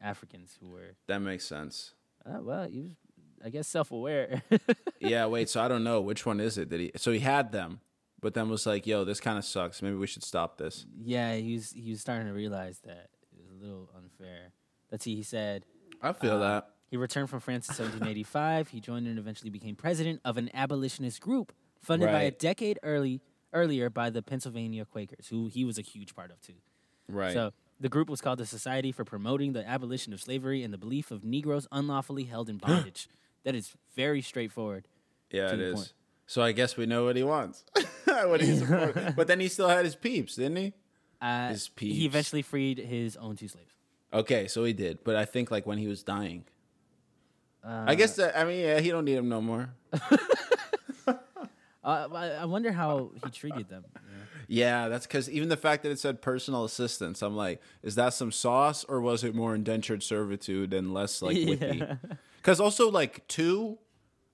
[0.00, 1.94] Africans who were, That makes sense.
[2.26, 2.92] uh, well, he was,
[3.44, 4.42] I guess, self-aware.
[5.00, 5.48] yeah, wait.
[5.48, 6.92] So I don't know which one is it that he.
[6.96, 7.80] So he had them,
[8.22, 9.82] but then was like, "Yo, this kind of sucks.
[9.82, 13.38] Maybe we should stop this." yeah, he was he was starting to realize that it
[13.38, 14.52] was a little unfair.
[14.90, 15.64] Let's see, he said
[16.00, 16.70] I feel Uh, that.
[16.90, 18.68] he returned from France in 1785.
[18.68, 21.52] He joined and eventually became president of an abolitionist group
[21.82, 23.20] funded by a decade early
[23.52, 26.54] earlier by the Pennsylvania Quakers, who he was a huge part of too.
[27.08, 27.32] Right.
[27.34, 30.78] So the group was called the Society for Promoting the Abolition of Slavery and the
[30.78, 33.08] Relief of Negroes Unlawfully Held in Bondage.
[33.44, 34.86] that is very straightforward.
[35.30, 35.92] yeah, it the point.
[36.26, 37.64] So I guess we know what he wants.
[38.28, 40.72] what he's supposed- but then he still had his peeps, didn't he?
[41.20, 41.96] Uh, His peeps.
[41.96, 43.74] he eventually freed his own two slaves.
[44.12, 45.04] Okay, so he did.
[45.04, 46.44] But I think like when he was dying.
[47.64, 49.70] Uh, I guess that I mean yeah, he don't need him no more.
[51.84, 53.84] Uh, I wonder how he treated them.
[54.46, 58.14] Yeah, that's because even the fact that it said personal assistants, I'm like, is that
[58.14, 61.36] some sauce or was it more indentured servitude and less like?
[61.36, 61.96] Yeah.
[62.36, 63.78] Because also like two,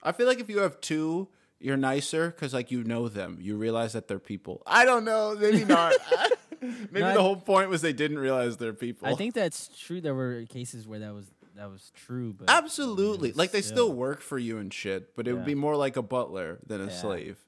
[0.03, 1.29] I feel like if you have two,
[1.61, 4.63] you're nicer because like you know them, you realize that they're people.
[4.67, 5.95] I don't know, maybe not.
[6.61, 9.09] maybe No, I- the whole point was they didn't realize they're people.
[9.09, 10.01] I think that's true.
[10.01, 13.93] There were cases where that was that was true, but absolutely, like they still still-
[13.93, 16.85] work for you and shit, but it would be more like a butler than a
[16.87, 16.91] Yeah.
[16.91, 17.39] slave.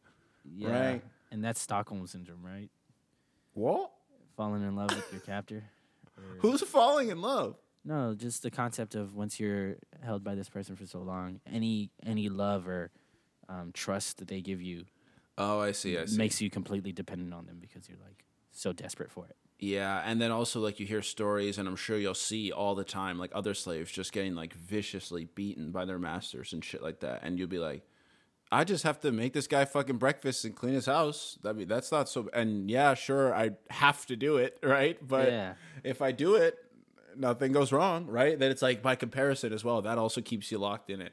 [0.56, 0.86] yeah.
[0.90, 1.02] right.
[1.32, 2.68] And that's Stockholm syndrome, right?
[3.54, 3.92] What?
[4.36, 5.62] Falling in love with your captor.
[6.18, 7.56] Or- Who's falling in love?
[7.84, 11.90] No, just the concept of once you're held by this person for so long, any
[12.04, 12.90] any love or
[13.50, 14.84] um, trust that they give you
[15.36, 15.98] Oh, I see.
[15.98, 16.16] I see.
[16.18, 19.36] makes you completely dependent on them because you're like so desperate for it.
[19.58, 22.84] Yeah, and then also like you hear stories, and I'm sure you'll see all the
[22.84, 27.00] time like other slaves just getting like viciously beaten by their masters and shit like
[27.00, 27.82] that, and you'll be like,
[28.52, 31.38] I just have to make this guy fucking breakfast and clean his house.
[31.44, 32.28] I mean, that's not so.
[32.32, 34.96] And yeah, sure, I have to do it, right?
[35.06, 35.54] But Yeah.
[35.84, 36.58] if I do it,
[37.16, 38.38] nothing goes wrong, right?
[38.38, 39.80] Then it's like by comparison as well.
[39.82, 41.12] That also keeps you locked in it.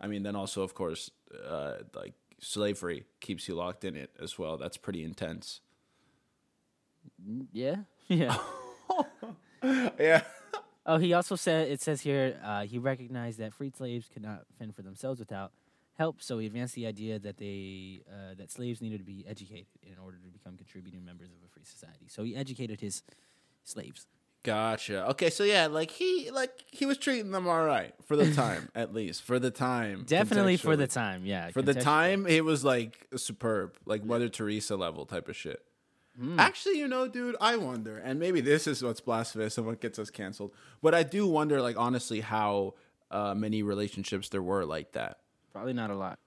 [0.00, 1.10] I mean, then also of course,
[1.46, 4.56] uh, like slavery keeps you locked in it as well.
[4.56, 5.60] That's pretty intense.
[7.52, 7.76] Yeah,
[8.08, 8.36] yeah.
[9.98, 10.22] Yeah.
[10.86, 14.44] oh, he also said it says here uh, he recognized that freed slaves could not
[14.56, 15.50] fend for themselves without
[15.98, 16.22] help.
[16.22, 19.98] So he advanced the idea that they uh, that slaves needed to be educated in
[19.98, 22.06] order to become contributing members of a free society.
[22.08, 23.02] So he educated his
[23.64, 24.06] slaves.
[24.44, 25.08] Gotcha.
[25.10, 28.68] Okay, so yeah, like he like he was treating them all right for the time,
[28.74, 30.04] at least for the time.
[30.06, 31.50] Definitely for the time, yeah.
[31.50, 35.62] For the time, it was like superb, like Mother Teresa level type of shit.
[36.36, 40.00] Actually, you know, dude, I wonder, and maybe this is what's blasphemous and what gets
[40.00, 40.52] us canceled.
[40.82, 42.74] But I do wonder, like honestly, how
[43.12, 45.18] uh, many relationships there were like that.
[45.52, 46.18] probably not a lot.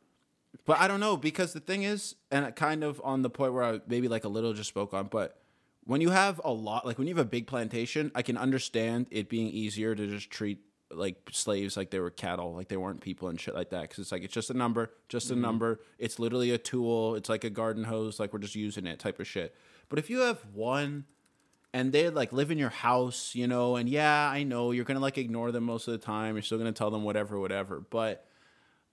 [0.65, 3.63] But I don't know because the thing is, and kind of on the point where
[3.63, 5.40] I maybe like a little just spoke on, but
[5.83, 9.07] when you have a lot, like when you have a big plantation, I can understand
[9.11, 10.59] it being easier to just treat
[10.93, 13.83] like slaves like they were cattle, like they weren't people and shit like that.
[13.83, 15.41] Because it's like it's just a number, just a mm-hmm.
[15.41, 15.79] number.
[15.97, 17.15] It's literally a tool.
[17.15, 19.55] It's like a garden hose, like we're just using it type of shit.
[19.89, 21.05] But if you have one
[21.73, 24.99] and they like live in your house, you know, and yeah, I know you're gonna
[24.99, 26.35] like ignore them most of the time.
[26.35, 27.79] You're still gonna tell them whatever, whatever.
[27.79, 28.27] But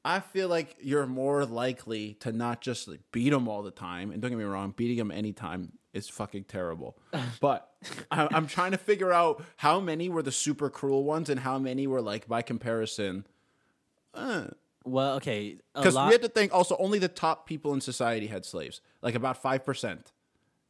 [0.05, 4.11] I feel like you're more likely to not just like, beat them all the time.
[4.11, 6.97] And don't get me wrong, beating them anytime is fucking terrible.
[7.41, 7.71] But
[8.11, 11.59] I, I'm trying to figure out how many were the super cruel ones and how
[11.59, 13.25] many were like by comparison.
[14.85, 16.07] Well, okay, Because lot.
[16.09, 19.41] we had to think also only the top people in society had slaves, like about
[19.43, 20.13] five percent.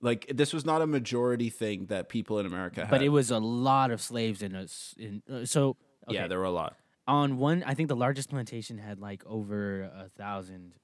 [0.00, 2.90] Like this was not a majority thing that people in America had.
[2.90, 4.94] but it was a lot of slaves in us.
[4.98, 6.14] In uh, so okay.
[6.16, 6.76] yeah, there were a lot.
[7.06, 10.74] on one, I think the largest plantation had like over a thousand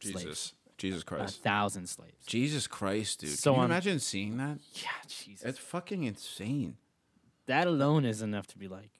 [0.00, 0.54] slaves.
[0.82, 1.38] Jesus, Christ.
[1.38, 2.26] A thousand slaves.
[2.26, 3.30] Jesus Christ, dude.
[3.30, 4.58] So Can you on- imagine seeing that?
[4.74, 5.44] Yeah, Jesus.
[5.44, 6.76] It's fucking insane.
[7.46, 8.90] that alone is enough to be like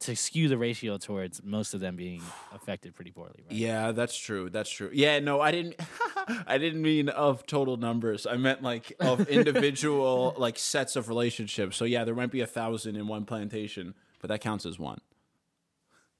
[0.00, 2.22] to skew the ratio towards most of them being
[2.54, 3.52] affected pretty poorly, right?
[3.52, 4.50] Yeah, that's true.
[4.50, 4.90] That's true.
[4.92, 5.76] Yeah, no, I didn't.
[6.46, 8.26] I didn't mean of total numbers.
[8.26, 11.76] I meant like of individual like sets of relationships.
[11.76, 15.00] So yeah, there might be a thousand in one plantation, but that counts as one.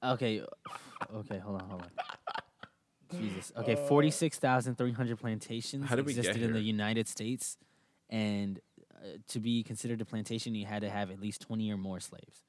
[0.03, 0.41] Okay,
[1.15, 1.89] okay, hold on, hold on.
[3.11, 3.51] Jesus.
[3.57, 7.57] Okay, uh, 46,300 plantations existed in the United States.
[8.09, 8.59] And
[8.93, 11.99] uh, to be considered a plantation, you had to have at least 20 or more
[11.99, 12.43] slaves.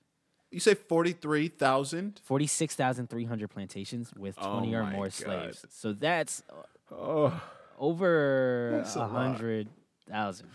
[0.51, 2.21] You say 43,000?
[2.23, 5.13] 46,300 plantations with 20 oh or more God.
[5.13, 5.65] slaves.
[5.71, 7.43] So that's uh, oh.
[7.79, 10.47] over 100,000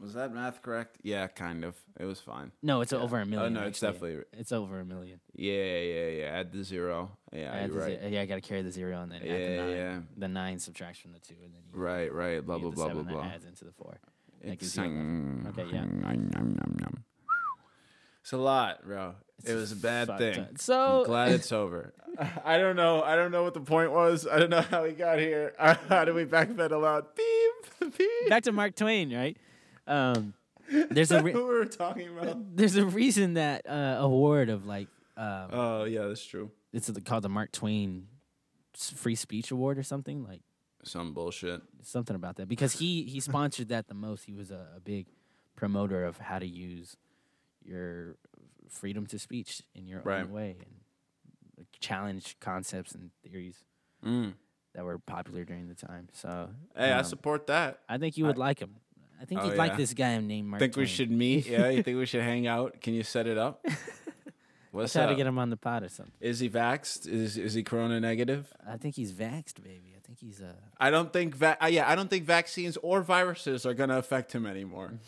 [0.00, 0.96] was that math correct?
[1.02, 1.74] Yeah, kind of.
[1.98, 2.52] It was fine.
[2.62, 3.56] No, it's over a million.
[3.56, 4.10] Oh, no, it's actually.
[4.16, 5.20] definitely- it's over a million.
[5.34, 6.24] Yeah, yeah, yeah.
[6.38, 7.10] Add the zero.
[7.32, 8.00] Yeah, Add you're the right.
[8.02, 9.70] ze- yeah, I got to carry the zero and then add Yeah, the nine.
[9.76, 10.00] yeah.
[10.16, 12.44] The nine subtracts from the two, and then you Right, right.
[12.44, 13.24] Blah you blah blah blah blah.
[13.24, 13.98] adds into the four.
[14.42, 15.46] That It's gives you 11.
[15.48, 15.84] Okay, yeah.
[16.12, 16.88] yeah.
[18.22, 19.14] It's a lot, bro.
[19.44, 20.34] It was a bad thing.
[20.34, 20.56] ton.
[20.56, 21.94] So- I'm glad it's over.
[22.44, 23.02] I don't know.
[23.02, 24.26] I don't know what the point was.
[24.26, 25.54] I don't know how we got here.
[25.58, 27.14] How did we backpedal out?
[27.16, 28.28] Beep, beep.
[28.28, 29.36] Back to Mark Twain, right?
[29.88, 30.34] Um,
[30.90, 32.36] there's a re- Who we were talking about?
[32.56, 36.50] there's a reason that uh, award of like um, Oh yeah, that's true.
[36.72, 38.06] it's called the Mark Twain
[38.74, 40.42] Free Speech Award or something like
[40.84, 41.62] Some bullshit.
[41.82, 44.24] something about that because he he sponsored that the most.
[44.24, 45.06] He was a, a big
[45.56, 46.96] promoter of how to use
[47.64, 48.16] your
[48.68, 50.20] freedom to speech in your Right.
[50.22, 50.74] own way and
[51.56, 53.64] like, challenge concepts and theories
[54.06, 54.34] Mm.
[54.74, 56.08] that were popular during the time.
[56.12, 57.80] So Hey, I um, support that.
[57.88, 58.76] I think you would like him.
[59.20, 60.60] I think Oh, you'd like this guy named Mark.
[60.60, 61.46] think we should meet.
[61.50, 62.80] Yeah, you think we should hang out?
[62.80, 63.64] Can you set it up?
[63.66, 63.74] I'll
[64.72, 65.10] What's try up?
[65.10, 66.12] to get him on the pod or something.
[66.20, 67.08] Is he vaxxed?
[67.08, 68.52] Is is he corona negative?
[68.66, 69.94] I think he's vaxxed, baby.
[69.96, 73.00] I think he's uh I don't think va- uh, yeah, I don't think vaccines or
[73.02, 74.92] viruses are gonna affect him anymore.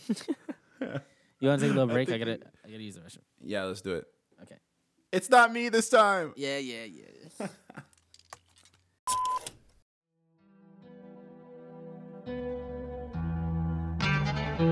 [1.42, 2.08] You want to take a little break?
[2.08, 3.22] I, think gotta, I gotta use the restroom.
[3.42, 4.04] yeah, let's do it.
[4.42, 4.56] Okay.
[5.10, 6.34] It's not me this time.
[6.36, 7.46] Yeah, yeah, yeah.
[14.60, 14.66] Up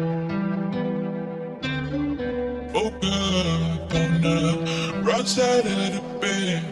[3.95, 6.63] on the wrong side of the bed.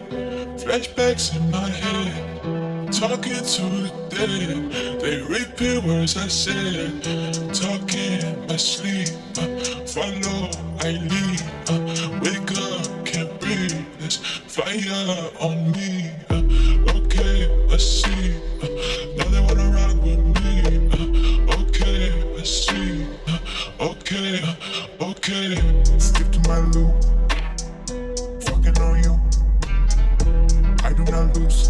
[0.59, 2.91] Flashbacks in my head.
[2.93, 4.99] Talking to the dead.
[5.01, 7.01] They repeat words I said.
[7.55, 9.09] Talking in my sleep.
[9.87, 10.51] Follow,
[10.81, 11.41] I lead.
[11.69, 13.83] Uh, wake up, can't breathe.
[13.97, 16.11] There's fire on me.
[25.01, 25.55] Okay.
[25.99, 26.93] Skip to my loop.
[28.43, 29.19] Fucking on you.
[30.83, 31.69] I do not lose.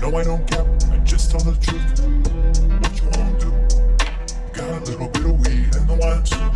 [0.00, 0.66] No, I don't cap.
[0.90, 2.00] I just tell the truth.
[2.80, 3.50] What you wanna do?
[4.52, 6.49] Got a little bit of weed in the wine soup.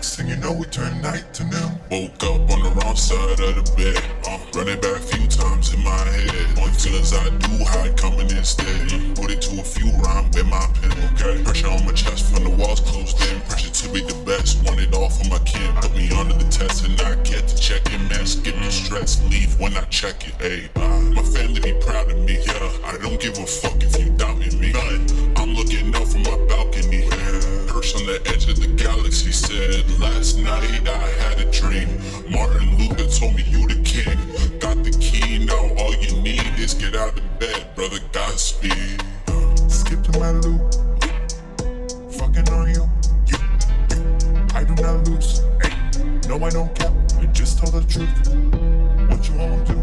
[0.00, 1.76] Next thing you know, we turn night to noon.
[1.90, 4.00] Woke up on the wrong side of the bed.
[4.24, 6.56] Uh, running back a few times in my head.
[6.56, 8.88] Only feelings I do hide coming instead.
[9.14, 10.96] Put it to a few rhyme with my pen.
[11.12, 13.42] Okay, pressure on my chest from the walls closed in.
[13.42, 14.64] Pressure to be the best.
[14.64, 15.68] Want it all for my kid.
[15.84, 18.24] Put me under the test and I get to check it, man.
[18.24, 19.20] Skip the stress.
[19.28, 20.32] leave when I check it.
[20.40, 22.40] Ayy, my family be proud of me.
[22.40, 24.72] Yeah, I don't give a fuck if you doubting me.
[24.72, 25.36] None.
[25.36, 27.19] I'm looking out from my balcony.
[27.80, 29.32] Perched on the edge of the galaxy.
[29.32, 31.88] Said last night I had a dream.
[32.28, 34.18] Martin Luther told me you the king.
[34.58, 35.64] Got the key now.
[35.80, 37.96] All you need is get out of bed, brother.
[38.12, 39.02] Godspeed.
[39.28, 40.60] Uh, skip to my loop.
[42.20, 42.84] Fucking on you.
[43.32, 43.38] you.
[44.52, 45.40] I do not lose.
[45.64, 45.72] Ay,
[46.28, 46.92] no, I don't cap.
[47.18, 48.12] I just tell the truth.
[49.08, 49.80] What you wanna do?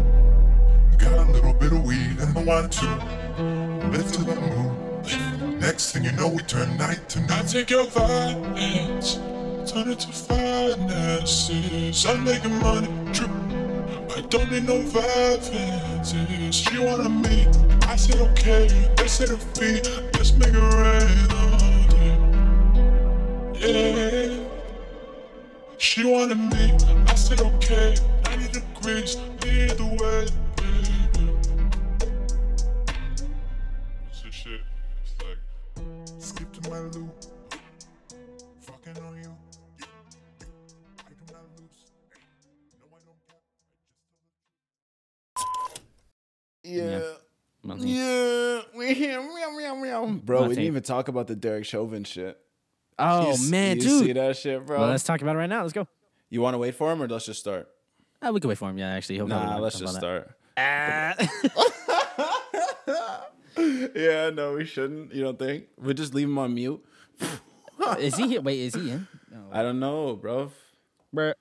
[0.98, 2.86] Got a little bit of weed and I want to
[3.90, 4.87] live to the moon.
[5.60, 7.30] Next thing you know, we turn night to night.
[7.32, 9.16] I take your violence,
[9.70, 12.06] turn it to finances.
[12.06, 13.28] I'm making money, true.
[14.16, 16.14] I don't need no violence.
[16.54, 17.46] She wanted me,
[17.82, 18.68] I said okay.
[18.96, 19.82] They said a fee,
[20.14, 21.54] let's make it rain on
[23.54, 23.60] it.
[23.60, 24.44] Yeah.
[25.78, 26.72] She wanted me,
[27.08, 27.96] I said okay.
[28.24, 30.26] 90 degrees, either way.
[46.68, 47.00] Yeah.
[47.64, 48.62] Well, Yeah.
[48.74, 50.06] Meow, meow, meow.
[50.24, 52.38] Bro, I'll we didn't even talk about the Derek Chauvin shit.
[52.98, 54.04] Oh You man, you dude.
[54.06, 54.80] see that shit, bro?
[54.80, 55.62] Well, let's talk about it right now.
[55.62, 55.86] Let's go.
[56.30, 57.68] you want to wait for him, or let's just start?
[58.20, 58.78] Uh, we can wait for him.
[58.78, 59.16] Yeah, actually.
[59.16, 60.30] He'll probably Nah, let's just about start.
[63.94, 65.12] yeah, no, we shouldn't.
[65.14, 65.64] You don't think?
[65.76, 66.84] We just leave him on mute.
[67.98, 68.40] is he here?
[68.40, 69.06] Wait, is he in?
[69.30, 69.44] No.
[69.52, 70.52] I don't know, bro.
[71.14, 71.34] Bruh,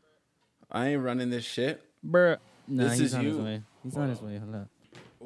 [0.71, 1.84] I ain't running this shit.
[2.05, 2.38] bruh.
[2.67, 3.43] No, This he's is on his you.
[3.43, 3.61] way.
[3.84, 4.38] He's on his way.
[4.38, 4.67] Hold up.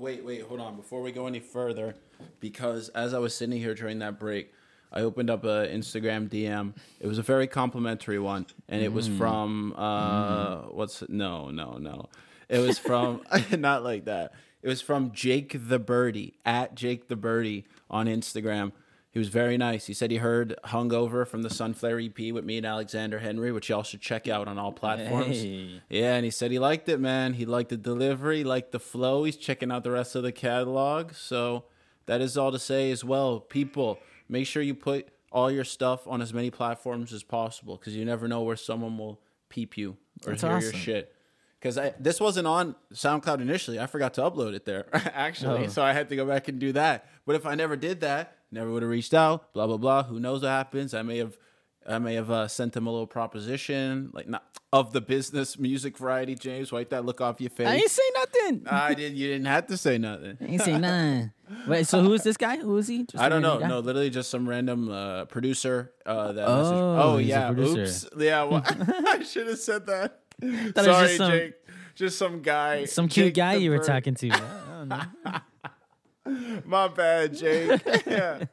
[0.02, 0.76] Wait, wait, hold on.
[0.76, 1.94] Before we go any further,
[2.40, 4.52] because as I was sitting here during that break,
[4.92, 6.74] I opened up a Instagram DM.
[7.00, 12.10] It was a very complimentary one, and it was from uh, what's no, no, no.
[12.50, 13.22] It was from
[13.52, 14.34] not like that.
[14.64, 18.72] It was from Jake the Birdie at Jake the Birdie on Instagram.
[19.12, 19.88] He was very nice.
[19.88, 23.70] He said he heard "Hungover" from the Sunflare EP with me and Alexandre Henri, which
[23.70, 25.42] y'all should check out on all platforms.
[25.42, 25.82] Hey.
[25.90, 27.34] Yeah, and he said he liked it, man.
[27.34, 29.26] He liked the delivery, liked the flow.
[29.26, 31.12] He's checking out the rest of the catalog.
[31.14, 31.66] So
[32.06, 33.42] that is all to say as well.
[33.42, 34.00] People,
[34.30, 38.06] make sure you put all your stuff on as many platforms as possible because you
[38.06, 41.16] never know where someone will peep you or That's hear your shit.
[41.60, 43.80] Because this wasn't on SoundCloud initially.
[43.80, 45.66] I forgot to upload it there, actually.
[45.66, 45.68] Oh.
[45.68, 47.08] So I had to go back and do that.
[47.26, 50.04] But if I never did that, never would have reached out, blah, blah, blah.
[50.04, 50.94] Who knows what happens?
[50.94, 51.38] I may have.
[51.88, 55.98] I may have uh, sent him a little proposition, like not of the business music
[55.98, 56.36] variety.
[56.36, 57.68] James, wipe that look off your face.
[57.68, 58.68] I ain't say nothing.
[58.70, 59.18] I did.
[59.18, 60.38] You didn't have to say nothing.
[60.40, 61.32] I ain't say nothing.
[61.68, 62.58] Wait, so who is this guy?
[62.58, 63.06] Who is he?
[63.06, 63.60] Just I don't know.
[63.60, 63.68] guy?
[63.68, 65.92] No, literally just some random uh, producer.
[66.06, 67.52] Uh, that Oh, oh yeah.
[67.52, 68.08] Oops.
[68.16, 68.44] Yeah.
[68.44, 70.20] Well, I should have said that.
[70.40, 71.54] Sorry, just some- Jake.
[71.96, 72.86] Just some guy.
[72.86, 73.88] Some cute Jake guy you were Bird.
[73.88, 74.30] talking to.
[76.26, 76.62] I don't know.
[76.66, 77.82] My bad, Jake.
[78.06, 78.46] yeah.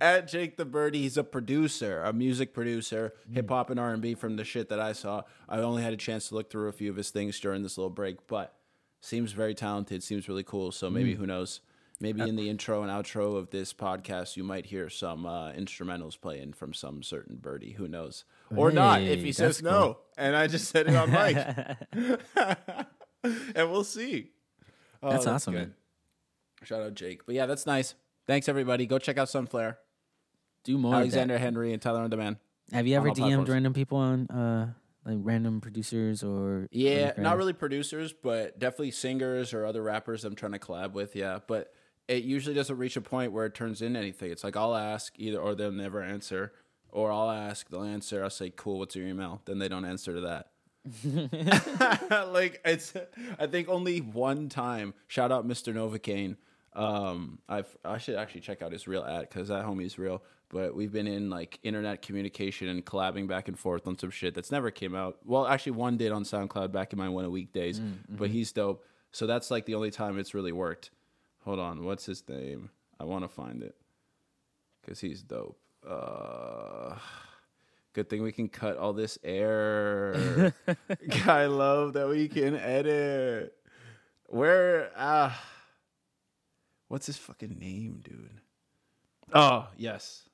[0.00, 3.34] At Jake the Birdie, he's a producer, a music producer, hmm.
[3.34, 4.14] hip hop and R and B.
[4.14, 6.72] From the shit that I saw, I only had a chance to look through a
[6.72, 8.54] few of his things during this little break, but
[9.00, 10.02] seems very talented.
[10.02, 10.70] Seems really cool.
[10.72, 11.20] So maybe hmm.
[11.20, 11.60] who knows?
[11.98, 15.52] Maybe uh, in the intro and outro of this podcast, you might hear some uh,
[15.52, 17.72] instrumentals playing from some certain birdie.
[17.72, 18.24] Who knows?
[18.54, 21.36] Or not if he says that's no, and I just said it on mic,
[23.56, 24.30] and we'll see.
[25.02, 25.58] Oh, That's awesome, good.
[25.58, 25.74] man.
[26.62, 27.26] Shout out Jake.
[27.26, 27.94] But yeah, that's nice.
[28.26, 28.86] Thanks everybody.
[28.86, 29.78] Go check out Sunflare.
[30.64, 30.94] Do more.
[30.94, 32.36] Alexandre Henri and Tyler on Demand.
[32.72, 33.48] Have you ever DM'd platforms.
[33.48, 34.72] random people on uh
[35.04, 40.24] like random producers or Yeah, like, not really producers, but definitely singers or other rappers
[40.24, 41.14] I'm trying to collab with.
[41.14, 41.72] Yeah, but
[42.08, 44.32] it usually doesn't reach a point where it turns into anything.
[44.32, 46.52] It's like I'll ask either or they'll never answer,
[46.90, 48.24] or I'll ask, they'll answer.
[48.24, 50.50] I'll say, "Cool, what's your email?" Then they don't answer to that.
[52.32, 52.94] like it's,
[53.38, 54.94] I think only one time.
[55.08, 55.74] Shout out Mr.
[55.74, 56.36] Novocaine.
[56.74, 60.22] Um, I I should actually check out his real ad because that homie's real.
[60.48, 64.34] But we've been in like internet communication and collabing back and forth on some shit
[64.34, 65.18] that's never came out.
[65.24, 67.80] Well, actually, one did on SoundCloud back in my one a week days.
[68.08, 68.84] But he's dope.
[69.10, 70.90] So that's like the only time it's really worked.
[71.44, 72.70] Hold on, what's his name?
[73.00, 73.74] I want to find it
[74.82, 75.58] because he's dope.
[75.88, 76.96] Uh,
[77.96, 80.52] good thing we can cut all this air.
[81.26, 83.54] I love that we can edit.
[84.26, 85.42] Where ah,
[86.88, 88.42] what's his fucking name, dude?
[89.32, 90.28] Oh yes,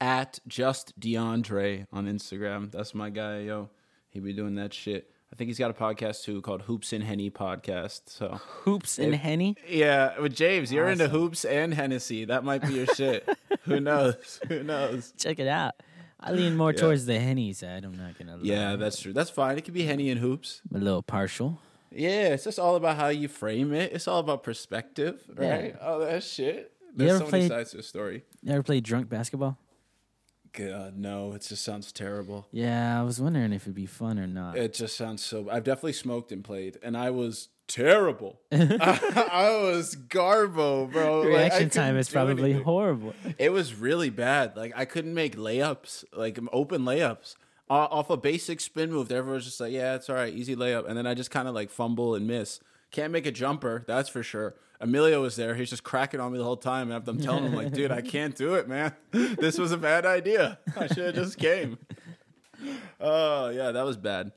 [0.00, 2.72] at just DeAndre on Instagram.
[2.72, 3.68] That's my guy, yo.
[4.08, 5.11] He be doing that shit.
[5.32, 8.02] I think he's got a podcast too called Hoops and Henny Podcast.
[8.06, 9.56] So hoops and henny.
[9.66, 12.26] yeah, with James, you're into hoops and Hennessy.
[12.26, 13.26] That might be your shit.
[13.62, 14.40] Who knows?
[14.48, 15.14] Who knows?
[15.16, 15.72] Check it out.
[16.20, 16.80] I lean more Yeah.
[16.80, 17.84] towards the henny side.
[17.84, 17.86] Eh?
[17.88, 18.36] I'm not gonna.
[18.36, 18.42] Lie.
[18.42, 19.12] Yeah, that's true.
[19.14, 19.56] That's fine.
[19.56, 20.60] It could be henny and hoops.
[20.74, 21.58] a little partial.
[21.90, 23.92] Yeah, it's just all about how you frame it.
[23.92, 25.74] It's all about perspective, right?
[25.78, 25.86] Yeah.
[25.86, 26.72] All that shit.
[26.94, 28.24] There's so many played- sides to the story.
[28.42, 29.56] You ever played drunk basketball?
[30.52, 32.46] God, uh, no, it just sounds terrible.
[32.52, 34.56] Yeah, I was wondering if it'd be fun or not.
[34.56, 35.48] It just sounds so.
[35.50, 38.40] I've definitely smoked and played, and I was terrible.
[38.52, 41.20] I, was garbo, bro.
[41.20, 42.64] Like, Reaction time is probably anything.
[42.64, 43.14] horrible.
[43.38, 44.56] It was really bad.
[44.56, 47.36] Like I couldn't make layups, like open layups
[47.70, 49.10] off a basic spin move.
[49.10, 51.54] Everyone's just like, "Yeah, it's all right, easy layup," and then I just kind of
[51.54, 52.60] like fumble and miss.
[52.90, 54.54] Can't make a jumper, that's for sure.
[54.82, 55.54] Emilio was there.
[55.54, 58.02] He's just cracking on me the whole time, and I'm telling him like, "Dude, I
[58.02, 58.92] can't do it, man.
[59.12, 60.58] This was a bad idea.
[60.76, 61.78] I should have just came."
[63.00, 64.30] Oh yeah, that was bad.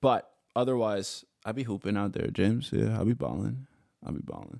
[0.00, 2.70] But otherwise, I'd be hooping out there, James.
[2.72, 3.68] Yeah, I be balling.
[4.04, 4.58] I be balling.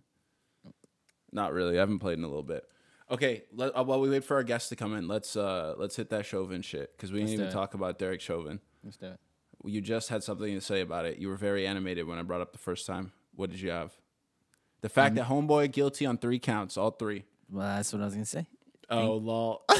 [1.33, 1.77] Not really.
[1.77, 2.64] I haven't played in a little bit.
[3.11, 5.97] Okay, let, uh, while we wait for our guests to come in, let's uh let's
[5.97, 7.53] hit that Chauvin shit because we didn't even it.
[7.53, 8.61] talk about Derek Chauvin.
[8.85, 9.20] Let's do it.
[9.64, 11.18] You just had something to say about it.
[11.18, 13.12] You were very animated when I brought up the first time.
[13.35, 13.93] What did you have?
[14.83, 17.24] The fact that homeboy guilty on three counts, all three.
[17.51, 18.47] Well, that's what I was gonna say.
[18.91, 19.64] Oh lol.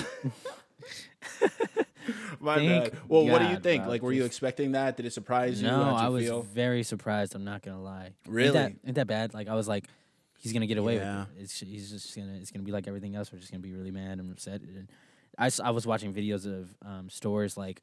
[2.41, 2.99] My Thank bad.
[3.09, 3.83] Well, what do you God, think?
[3.85, 3.93] bro.
[3.93, 4.97] Like, were you expecting that?
[4.97, 5.69] Did it surprise you?
[5.69, 6.43] No, How'd you I was feel?
[6.43, 7.35] very surprised.
[7.37, 8.07] I'm not gonna lie.
[8.07, 8.51] Ain't Really?
[8.53, 9.33] that, ain't that bad?
[9.35, 9.87] Like I was like,
[10.39, 11.21] he's gonna get away Yeah.
[11.21, 11.43] with it.
[11.43, 13.33] It's he's just gonna it's gonna be like everything else.
[13.33, 14.63] We're just gonna be really mad and upset.
[14.63, 14.89] And
[15.39, 17.81] I s- I was watching videos of um, stores like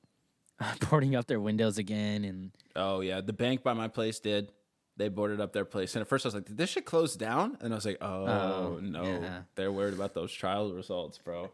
[0.90, 4.52] boarding up their windows again, and Oh yeah, the bank by my place did.
[5.00, 7.16] They boarded up their place, and at first I was like, "Did this shit close
[7.16, 9.42] down?" And I was like, "Oh, Oh, no, yeah.
[9.56, 11.50] they're worried about those trial results, bro."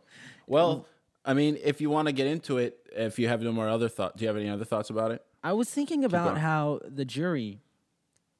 [0.47, 0.85] Well,
[1.23, 3.87] I mean, if you want to get into it, if you have no more other
[3.87, 5.23] thought, do you have any other thoughts about it?
[5.43, 7.61] I was thinking about how the jury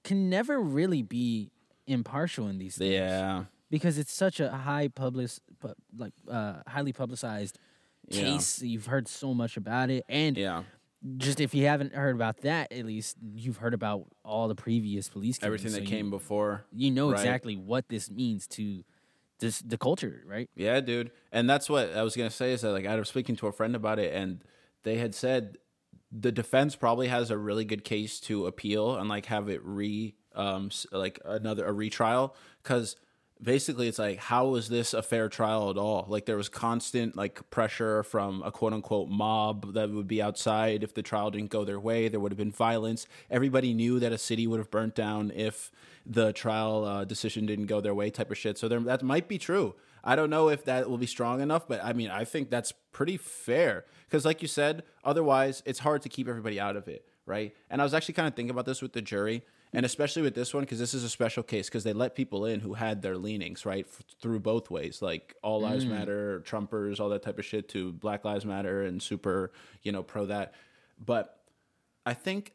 [0.03, 1.51] can never really be
[1.87, 2.93] impartial in these things.
[2.93, 5.29] Yeah, because it's such a high public,
[5.95, 7.57] like uh, highly publicized
[8.09, 8.21] Yeah.
[8.21, 8.61] case.
[8.61, 10.63] You've heard so much about it, and yeah,
[11.17, 15.09] just if you haven't heard about that, at least you've heard about all the previous
[15.09, 15.37] police.
[15.37, 16.65] killings, everything so that you- came before.
[16.71, 17.19] You know right?
[17.19, 18.83] exactly what this means to
[19.39, 20.49] this the culture, right?
[20.55, 21.11] Yeah, dude.
[21.31, 23.51] And that's what I was gonna say is that like I was speaking to a
[23.51, 24.43] friend about it, and
[24.83, 25.57] they had said
[26.11, 30.15] the defense probably has a really good case to appeal and like have it re
[30.33, 32.95] um like another a retrial because
[33.41, 36.05] basically it's like how is this a fair trial at all?
[36.07, 40.83] Like there was constant like pressure from a quote unquote mob that would be outside.
[40.83, 43.07] If the trial didn't go their way there would have been violence.
[43.29, 45.71] Everybody knew that a city would have burnt down if
[46.05, 48.57] the trial uh, decision didn't go their way type of shit.
[48.57, 49.75] So there, that might be true.
[50.03, 52.71] I don't know if that will be strong enough but i mean i think that's
[52.91, 53.85] pretty fair.
[54.07, 57.55] Because like you said otherwise it's hard to keep everybody out of it right?
[57.71, 59.43] And i was actually kind of thinking about this with the jury
[59.75, 62.45] and especially with this one because this is a special case because they let people
[62.45, 65.89] in who had their leanings right f- through both ways like all lives mm.
[65.89, 69.51] matter trumpers all that type of shit to black lives matter and super
[69.83, 70.53] you know pro that.
[71.03, 71.39] But
[72.05, 72.53] i think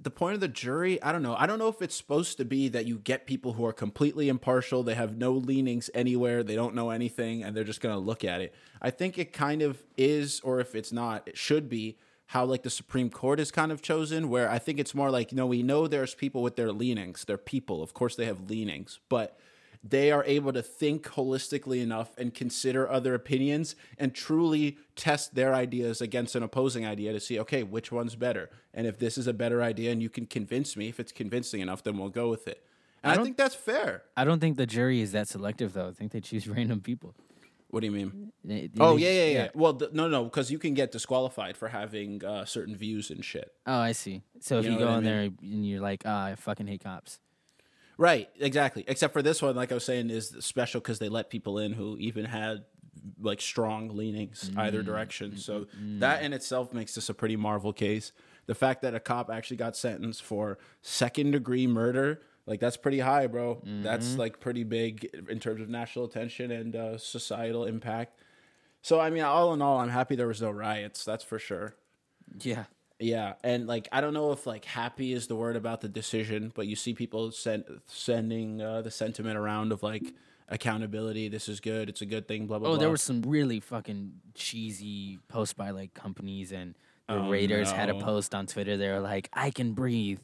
[0.00, 1.36] the point of the jury i don't know.
[1.36, 4.28] I don't know if it's supposed to be that you get people who are completely
[4.28, 8.00] impartial they have no leanings anywhere they don't know anything and they're just going to
[8.00, 8.52] look at it.
[8.82, 11.96] I think it kind of is or if it's not it should be
[12.26, 15.30] how like the supreme court is kind of chosen where i think it's more like
[15.32, 18.48] you know we know there's people with their leanings they're people of course they have
[18.50, 19.38] leanings but
[19.86, 25.54] they are able to think holistically enough and consider other opinions and truly test their
[25.54, 29.26] ideas against an opposing idea to see okay which one's better and if this is
[29.26, 32.30] a better idea and you can convince me if it's convincing enough then we'll go
[32.30, 32.64] with it
[33.02, 35.88] and i, don't- think that's fair I don't think the jury is that selective though.
[35.88, 37.14] I think they choose random people.
[37.74, 40.50] What do you mean They- oh they- yeah yeah yeah, well th- no no because
[40.50, 44.22] you can get disqualified for having uh, certain views and shit Oh, I see.
[44.40, 46.34] So if You you, know go what I in there and you're like, ah, I
[46.36, 47.18] fucking hate cops.
[47.96, 48.84] Right, exactly.
[48.88, 51.72] Except for this one, like I was saying, is special because they let people in
[51.72, 52.64] who even had
[53.20, 55.36] like strong leanings either direction.
[55.36, 55.66] So
[56.00, 58.12] that in itself makes this a pretty marvel case.
[58.46, 63.00] The fact that a cop actually got sentenced for second degree murder, like that's pretty
[63.00, 63.62] high, bro.
[63.64, 68.18] That's like pretty big in terms of national attention and uh, societal impact.
[68.82, 71.04] So I mean, all in all, I'm happy there was no riots.
[71.04, 71.74] That's for sure.
[72.40, 72.64] Yeah.
[73.00, 76.52] Yeah, and like I don't know if like happy is the word about the decision,
[76.54, 80.14] but you see people send sending uh, the sentiment around of like
[80.48, 81.28] accountability.
[81.28, 81.88] This is good.
[81.88, 82.46] It's a good thing.
[82.46, 82.68] Blah blah.
[82.68, 82.78] Oh, blah.
[82.80, 86.74] there were some really fucking cheesy posts by like companies and
[87.08, 88.76] the Oh, Raiders had a post on Twitter.
[88.76, 90.20] They were like, "I can breathe."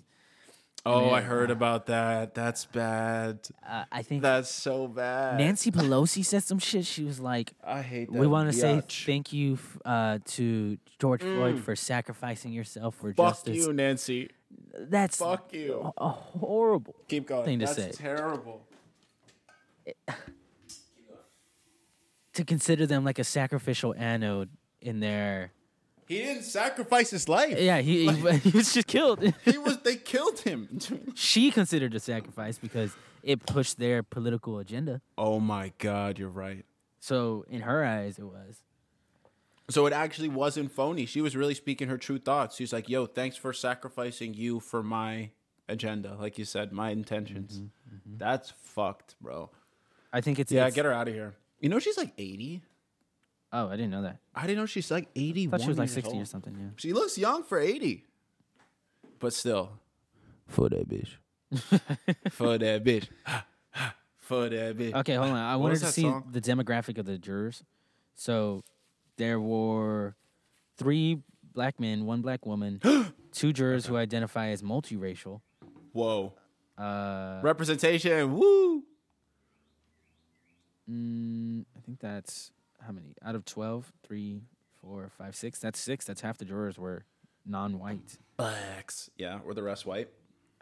[0.87, 2.35] Oh, I heard about that.
[2.35, 3.41] That's bad.
[3.69, 5.39] Uh, I think That's so bad.
[5.39, 6.87] Nancy Pelosi said some shit.
[6.87, 8.19] She was like, I hate that.
[8.19, 13.17] "We want to say thank you uh, to George Floyd for sacrificing yourself for Mm.
[13.17, 14.31] Fuck justice." you, Nancy.
[14.79, 15.93] That's Fuck you.
[15.99, 17.45] a horrible Keep going.
[17.45, 17.91] thing to That's say.
[17.93, 18.63] terrible.
[22.35, 24.49] to consider them like a sacrificial anode
[24.81, 25.53] in their
[26.11, 27.57] He didn't sacrifice his life.
[27.57, 29.23] yeah he he, he was just killed.
[29.45, 29.79] He was.
[29.83, 30.79] They killed him.
[31.15, 32.91] she considered a sacrifice because
[33.23, 35.01] it pushed their political agenda.
[35.17, 36.65] oh my god, you're right.
[36.99, 38.63] So in her eyes, it was.
[39.71, 41.07] So it actually wasn't phony.
[41.07, 42.57] She was really speaking her true thoughts.
[42.57, 45.31] She's like, "Yo, thanks for sacrificing you for my
[45.69, 48.19] agenda, like you said, my intentions." Mm-hmm, mm-hmm.
[48.19, 49.51] That's fucked, bro.
[50.13, 51.37] I think it's Yeah, it's- get her out of here.
[51.61, 52.63] You know she's like 80.
[53.53, 54.19] Oh, I didn't know that.
[54.35, 55.47] I didn't know she's like 80.
[55.47, 56.55] I thought she was like sixty or something.
[56.59, 56.67] Yeah.
[56.77, 58.05] She looks young for 80.
[59.19, 59.71] But still.
[60.47, 61.09] For that bitch.
[62.31, 63.09] for that bitch.
[64.19, 64.95] for that bitch.
[64.95, 65.37] Okay, hold on.
[65.37, 66.29] I What wanted to see song?
[66.31, 67.65] the demographic of the jurors.
[68.15, 68.63] So
[69.17, 70.15] there were
[70.77, 71.23] three
[71.53, 72.81] black men, one black woman,
[73.33, 75.41] two jurors who identify as multiracial.
[75.93, 76.35] Whoa.
[76.79, 78.33] Uh, Representation.
[78.39, 78.85] Woo.
[80.89, 82.53] mm, I think that's
[82.85, 83.93] how many out of 12?
[84.03, 84.43] Three,
[84.81, 85.59] four, five, six.
[85.59, 86.05] That's six.
[86.05, 87.05] That's half the jurors were
[87.47, 88.19] non-white.
[88.37, 89.11] Blacks.
[89.17, 90.09] Yeah, were the rest white?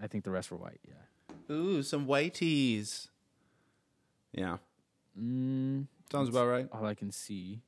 [0.00, 0.80] I think the rest were white.
[0.86, 1.54] Yeah.
[1.54, 3.08] Ooh, some whiteys.
[4.32, 4.58] Yeah.
[5.18, 6.68] Mm, Sounds about right.
[6.72, 7.62] all I can see.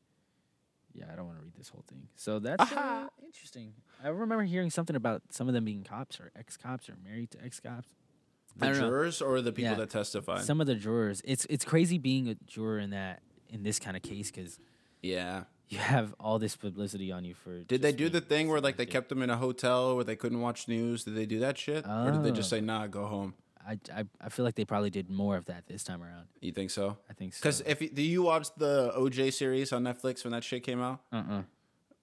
[0.93, 2.09] Yeah, I don't want to read this whole thing.
[2.17, 3.73] So that's uh, interesting.
[4.03, 7.39] I remember hearing something about some of them being cops or ex-cops or married to
[7.45, 7.89] ex-cops.
[8.57, 8.89] The don't know.
[8.89, 9.79] jurors or the people Yeah.
[9.79, 10.43] that testified?
[10.45, 11.23] Some of the jurors.
[11.25, 14.59] It's it's crazy being a juror in that in this kind of case because
[15.03, 15.45] yeah.
[15.69, 17.59] you have all this publicity on you for.
[17.65, 20.17] Did they do the thing where like they kept them in a hotel where they
[20.17, 21.05] couldn't watch news?
[21.05, 22.57] Did they do that shit, or did they just Oh.
[22.57, 23.35] say nah, go home?
[23.67, 26.27] I, I I feel like they probably did more of that this time around.
[26.41, 26.97] You think so?
[27.11, 27.41] I think so.
[27.43, 30.81] Because if you, do you watch the OJ series on Netflix when that shit came
[30.81, 31.01] out?
[31.13, 31.43] uh uh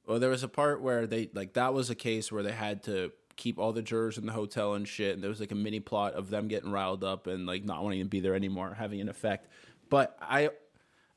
[0.05, 2.83] Well, there was a part where they like that was a case where they had
[2.83, 5.55] to keep all the jurors in the hotel and shit, and there was like a
[5.55, 8.75] mini plot of them getting riled up and like not wanting to be there anymore,
[8.77, 9.47] having an effect.
[9.89, 10.51] But I,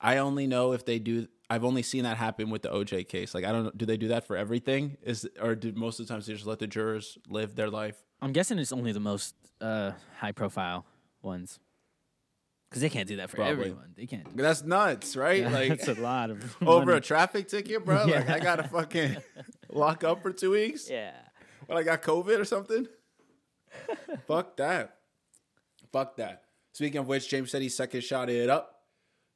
[0.00, 1.28] I only know if they do.
[1.48, 3.34] I've only seen that happen with the OJ case.
[3.34, 4.96] Like I don't know, do they do that for everything?
[5.02, 7.96] Is or do most of the times they just let the jurors live their life?
[8.22, 10.86] I'm guessing it's only the most uh, high profile
[11.22, 11.58] ones.
[12.68, 13.52] Because they can't do that for Probably.
[13.70, 13.94] everyone.
[13.96, 14.36] They can't.
[14.36, 15.42] That's nuts, right?
[15.50, 16.98] Like that's a lot of over money.
[16.98, 18.04] a traffic ticket, bro.
[18.04, 18.32] Like Yeah.
[18.34, 19.16] I gotta fucking
[19.70, 20.88] lock up for two weeks.
[20.88, 21.12] yeah.
[21.66, 22.86] When I got COVID or something.
[24.26, 24.96] Fuck that.
[25.92, 26.44] Fuck that.
[26.72, 28.79] Speaking of which, James said he second shot it up.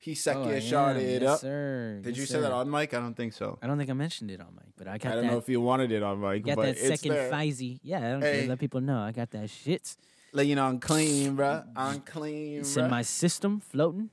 [0.04, 1.40] He second Oh, shot it yes, up.
[1.40, 1.98] Sir.
[2.02, 2.92] Did Yes, you say that on mic?
[2.92, 3.58] I don't think so.
[3.62, 5.32] I don't think I mentioned it on mic, but I got I don't that.
[5.32, 7.30] know if you wanted it on mic, got but that it's second there.
[7.32, 7.78] Pfizer.
[7.82, 8.40] Yeah, I don't Hey.
[8.40, 8.48] care.
[8.50, 9.96] Let people know I got that shit.
[10.32, 11.62] Let you know I'm clean, bro.
[11.74, 14.10] I'm clean, It's in my system, floating.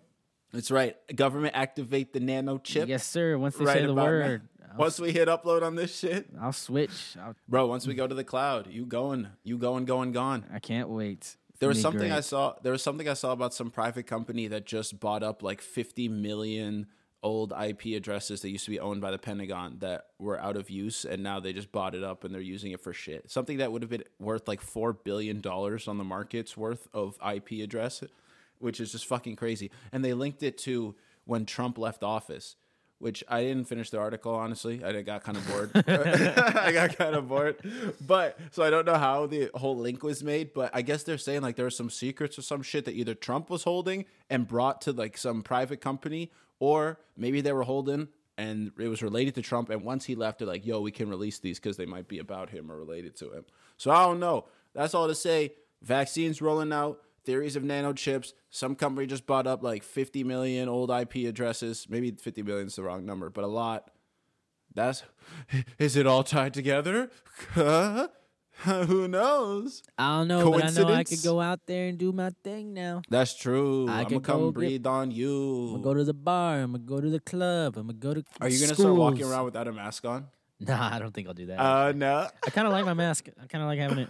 [0.53, 0.95] That's right.
[1.13, 2.87] Government activate the nano chip.
[2.87, 3.37] Yes, sir.
[3.37, 4.05] Once they right say the about now.
[4.05, 7.17] word, I'll, Once we hit upload on this shit, I'll switch.
[7.21, 7.67] I'll, bro.
[7.67, 10.45] Once we go to the cloud, you going, you going, going, gone.
[10.53, 11.35] I can't wait.
[11.61, 12.55] There was something I saw.
[12.61, 16.09] There was something I saw about some private company that just bought up like 50
[16.09, 16.87] million
[17.23, 20.71] old IP addresses that used to be owned by the Pentagon that were out of
[20.71, 23.29] use, and now they just bought it up and they're using it for shit.
[23.29, 27.17] Something that would have been worth like four billion dollars on the market's worth of
[27.23, 28.03] IP address,
[28.57, 29.69] which is just fucking crazy.
[29.91, 30.95] And they linked it to
[31.25, 32.55] when Trump left office.
[33.01, 34.83] Which I didn't finish the article, honestly.
[34.83, 35.71] I got kind of bored.
[35.87, 37.55] I got kind of bored.
[38.05, 41.17] But so I don't know how the whole link was made, but I guess they're
[41.17, 44.47] saying like there were some secrets or some shit that either Trump was holding and
[44.47, 49.35] brought to like some private company, or maybe they were holding and it was related
[49.35, 49.69] to Trump.
[49.69, 52.19] And once he left, they're like, yo, we can release these because they might be
[52.19, 53.45] about him or related to him.
[53.77, 54.45] So I don't know.
[54.73, 55.53] That's all to say.
[55.81, 58.33] Vaccines rolling out, theories of nanochips.
[58.49, 61.87] Some company just bought up like 50 million old IP addresses.
[61.89, 63.91] Maybe 50 million is the wrong number, but a lot.
[64.73, 65.03] That's
[65.79, 67.09] is it all tied together?
[68.63, 69.81] Who knows?
[69.97, 72.73] I don't know, but I know I could go out there and do my thing
[72.73, 73.01] now.
[73.09, 73.87] That's true.
[73.89, 75.65] I I'm gonna could go come get- breathe on you.
[75.67, 76.59] I'm gonna go to the bar.
[76.59, 77.75] I'm gonna go to the club.
[77.77, 78.23] I'm gonna go to.
[78.39, 80.27] Are you gonna start walking around without a mask on?
[80.59, 81.59] Nah, I don't think I'll do that.
[81.59, 82.27] Uh, no.
[82.45, 83.29] I kind of like my mask.
[83.41, 84.09] I kind of like having it.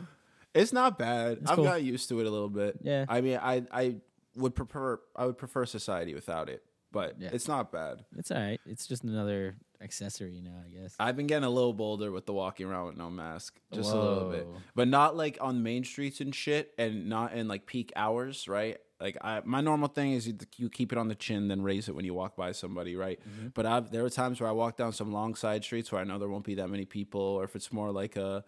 [0.53, 1.39] It's not bad.
[1.47, 1.63] I've cool.
[1.65, 2.77] got used to it a little bit.
[2.81, 3.05] Yeah.
[3.07, 3.95] I mean, I I
[4.35, 7.29] would prefer I would prefer society without it, but Yeah.
[7.31, 8.03] it's not bad.
[8.17, 8.59] It's all right.
[8.65, 10.95] It's just another accessory now, I guess.
[10.99, 13.99] I've been getting a little bolder with the walking around with no mask, just a
[13.99, 17.91] little bit, but not like on main streets and shit, and not in like peak
[17.95, 18.77] hours, right?
[18.99, 21.89] Like I, my normal thing is you, you keep it on the chin, then raise
[21.89, 23.19] it when you walk by somebody, right?
[23.27, 23.47] Mm-hmm.
[23.55, 26.03] But I've, there are times where I walk down some long side streets where I
[26.03, 28.43] know there won't be that many people, or if it's more like a,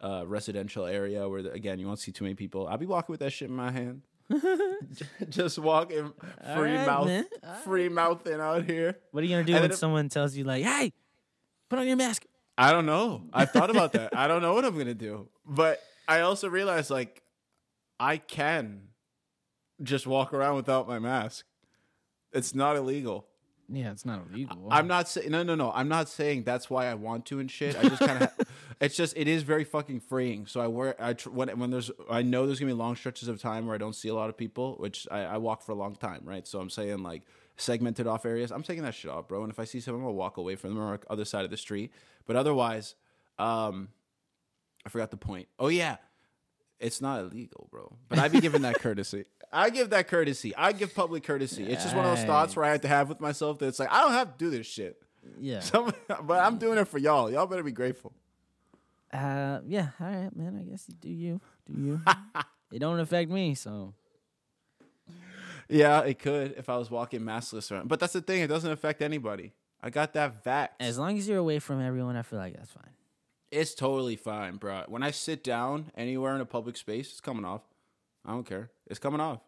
[0.00, 2.66] a residential area where the, again you won't see too many people.
[2.68, 4.02] I'll be walking with that shit in my hand,
[5.28, 6.12] just walking
[6.54, 7.26] free right, mouth, man.
[7.64, 8.98] free mouthing out here.
[9.10, 10.92] What are you gonna do And when then if- someone tells you like, "Hey,
[11.68, 12.24] put on your mask"?
[12.56, 13.22] I don't know.
[13.32, 14.16] I've thought about that.
[14.16, 15.28] I don't know what I'm gonna do.
[15.46, 17.22] But I also realize like
[18.00, 18.82] I can
[19.82, 21.44] just walk around without my mask.
[22.32, 23.26] It's not illegal.
[23.68, 24.66] Yeah, it's not illegal.
[24.70, 25.70] I'm not saying no, no, no.
[25.72, 27.76] I'm not saying that's why I want to and shit.
[27.78, 28.30] I just kind of.
[28.80, 30.46] It's just it is very fucking freeing.
[30.46, 33.28] So I wear I tr- when when there's I know there's gonna be long stretches
[33.28, 35.72] of time where I don't see a lot of people, which I, I walk for
[35.72, 36.46] a long time, right?
[36.46, 37.22] So I'm saying like
[37.56, 38.52] segmented off areas.
[38.52, 39.42] I'm taking that shit off, bro.
[39.42, 41.56] And if I see someone, I'll walk away from them or other side of the
[41.56, 41.92] street.
[42.26, 42.94] But otherwise,
[43.38, 43.88] um,
[44.86, 45.48] I forgot the point.
[45.58, 45.96] Oh yeah,
[46.78, 47.96] it's not illegal, bro.
[48.08, 49.24] But I'd be giving that courtesy.
[49.52, 50.54] I give that courtesy.
[50.54, 51.64] I give public courtesy.
[51.64, 53.78] It's just one of those thoughts where I have to have with myself that it's
[53.78, 55.02] like I don't have to do this shit.
[55.40, 55.60] yeah.
[55.60, 57.30] Some, but I'm doing it for y'all.
[57.30, 58.12] Y'all better be grateful.
[59.12, 59.88] Uh, yeah.
[60.00, 60.58] All right, man.
[60.60, 61.40] I guess you do you.
[61.66, 62.00] Do you?
[62.72, 63.94] it don't affect me, so
[65.68, 67.88] Yeah, it could if I was walking maskless around.
[67.88, 69.52] But that's the thing; it doesn't affect anybody.
[69.82, 70.68] I got that vax.
[70.80, 72.90] as long as you're away from everyone, I feel like that's fine.
[73.50, 74.82] it's totally fine, bro.
[74.88, 77.62] When I sit down anywhere in a public space, it's coming off.
[78.26, 78.70] I don't care.
[78.86, 79.40] It's coming off.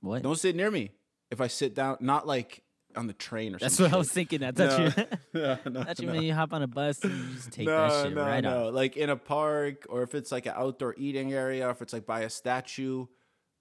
[0.00, 0.22] What?
[0.22, 0.90] Don't sit near me
[1.30, 1.98] if I sit down.
[2.00, 2.63] Not like
[2.96, 3.90] on the train or That's something.
[3.90, 4.42] That's what I was thinking.
[4.44, 5.40] I thought you.
[5.40, 6.12] no, no, thought you no.
[6.12, 8.40] mean you hop on a bus and you just take no, that shit no, right
[8.42, 8.68] no.
[8.68, 8.74] off.
[8.74, 11.92] Like in a park, or if it's like an outdoor eating area, or if it's
[11.92, 13.06] like by a statue,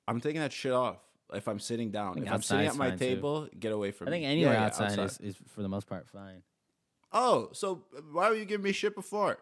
[0.08, 0.98] I'm taking that shit off.
[1.34, 3.06] If I'm sitting down, if I'm sitting at my fine, too.
[3.06, 4.12] table, get away from me.
[4.12, 6.44] I think anywhere yeah, outside, Is, is for the most part fine.
[7.12, 9.40] Oh, so why were you giving me shit before?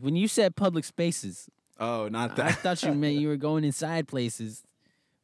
[0.00, 2.46] When you said public spaces, Oh, not that.
[2.46, 4.62] I thought you meant you were going inside places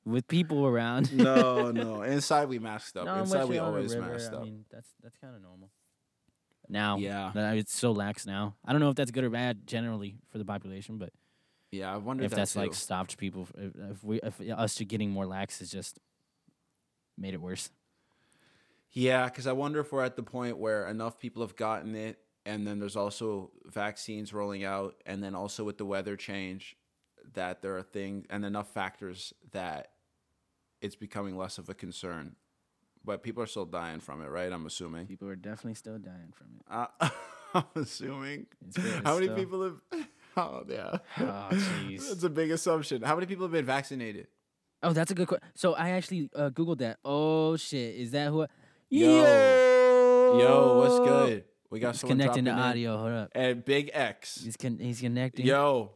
[0.08, 1.12] with people around.
[1.16, 2.02] no, no.
[2.02, 3.04] Inside we masked up.
[3.06, 4.12] No, Inside we you on the always river.
[4.12, 4.42] masked I up.
[4.44, 5.70] mean, that's that's kind of normal.
[6.68, 7.32] Now, Yeah.
[7.54, 8.54] it's so lax now.
[8.64, 11.12] I don't know if that's good or bad generally for the population, but
[11.70, 14.84] yeah, I wonder if that that's like stopped people, if, if we, if us to
[14.84, 15.98] getting more lax has just
[17.16, 17.70] made it worse.
[18.92, 22.18] Yeah, because I wonder if we're at the point where enough people have gotten it,
[22.46, 26.76] and then there's also vaccines rolling out, and then also with the weather change,
[27.34, 29.90] that there are things and enough factors that
[30.80, 32.36] it's becoming less of a concern.
[33.04, 34.52] But people are still dying from it, right?
[34.52, 35.06] I'm assuming.
[35.06, 36.62] People are definitely still dying from it.
[36.70, 37.08] Uh,
[37.54, 38.46] I'm assuming.
[39.04, 39.80] How many still- people have?
[40.36, 40.98] Oh yeah.
[41.18, 42.08] Oh, jeez.
[42.08, 43.02] That's a big assumption.
[43.02, 44.28] How many people have been vaccinated?
[44.84, 45.48] Oh, that's a good question.
[45.56, 46.98] So I actually uh, googled that.
[47.04, 48.42] Oh shit, is that who?
[48.42, 48.46] I-
[48.88, 49.16] Yo.
[49.16, 51.44] Yo, Yo, what's good?
[51.70, 52.52] We got He's someone connecting in.
[52.54, 52.96] audio.
[52.98, 53.30] Hold up.
[53.34, 54.42] And Big X.
[54.44, 55.44] He's con- he's connecting.
[55.44, 55.90] Yo,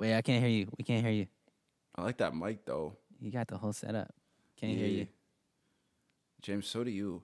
[0.00, 0.66] Wait, I can't hear you.
[0.76, 1.26] We can't hear you.
[1.94, 2.96] I like that mic though.
[3.22, 4.12] You got the whole setup.
[4.56, 5.06] Can't hear you.
[6.42, 7.22] James, so do you.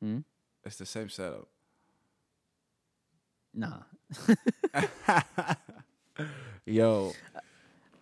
[0.00, 0.18] Hmm?
[0.64, 1.48] It's the same setup.
[3.52, 3.80] Nah.
[6.64, 7.12] Yo,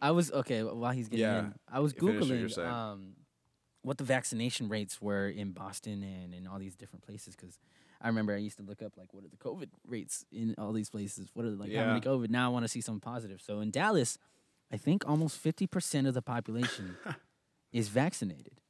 [0.03, 1.39] I was okay while he's getting Yeah.
[1.39, 1.55] in.
[1.71, 2.69] I was Finish what you're googling saying.
[2.69, 3.13] um,
[3.83, 7.59] what the vaccination rates were in Boston and in all these different places because
[8.03, 10.73] I remember I used to look up like what are the COVID rates in all
[10.73, 11.31] these places.
[11.33, 12.11] What are like how many Yeah.
[12.13, 12.29] COVID?
[12.29, 13.41] Now I want to see something positive.
[13.41, 14.19] So in Dallas,
[14.71, 16.97] I think almost fifty percent of the population
[17.73, 18.61] is vaccinated.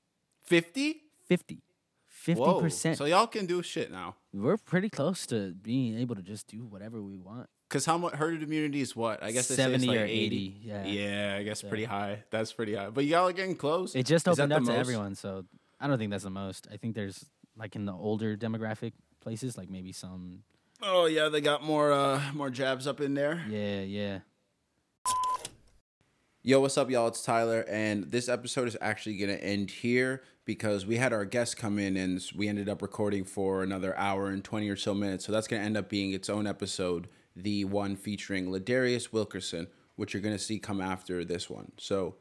[0.43, 1.03] 50?
[1.27, 1.63] 50.
[2.09, 2.99] 50 percent.
[2.99, 4.17] So y'all can do shit now.
[4.35, 7.49] We're pretty close to being able to just do whatever we want.
[7.71, 9.23] Cause how much herd immunity is what?
[9.23, 10.27] I guess they say it's 70 like or 80.
[10.27, 10.85] 80, yeah.
[10.85, 12.25] Yeah, I guess So- pretty high.
[12.31, 12.91] That's pretty high.
[12.91, 13.95] But y'all are getting close.
[13.95, 14.79] It just opened up to most?
[14.79, 15.45] everyone, so
[15.81, 16.67] I don't think that's the most.
[16.71, 17.25] I think there's
[17.57, 20.43] like in the older demographic places, like maybe some.
[20.83, 23.43] Oh yeah, they got more uh more jabs up in there.
[23.49, 24.19] Yeah, yeah.
[26.43, 27.07] Yo, what's up, y'all?
[27.07, 31.59] It's Tyler, and this episode is actually gonna end here because we had our guest
[31.59, 35.27] come in and we ended up recording for another hour and twenty or so minutes.
[35.27, 39.67] So that's gonna end up being its own episode, the one featuring Ladarius Wilkerson,
[39.97, 41.73] which you're gonna see come after this one.
[41.77, 42.15] So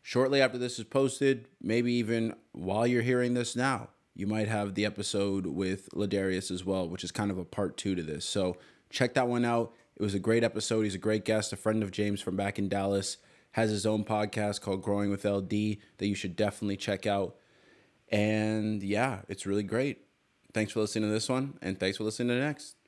[0.00, 4.74] shortly after this is posted, maybe even while you're hearing this now, you might have
[4.74, 8.24] the episode with Ladarius as well, which is kind of a part two to this.
[8.24, 8.56] So
[8.88, 9.74] check that one out.
[9.96, 10.84] It was a great episode.
[10.84, 13.18] He's a great guest, a friend of James from back in Dallas.
[13.52, 17.36] Has his own podcast called Growing with LD that you should definitely check out.
[18.08, 20.02] And yeah, it's really great.
[20.52, 22.79] Thanks for listening to this one, and thanks for listening to the next.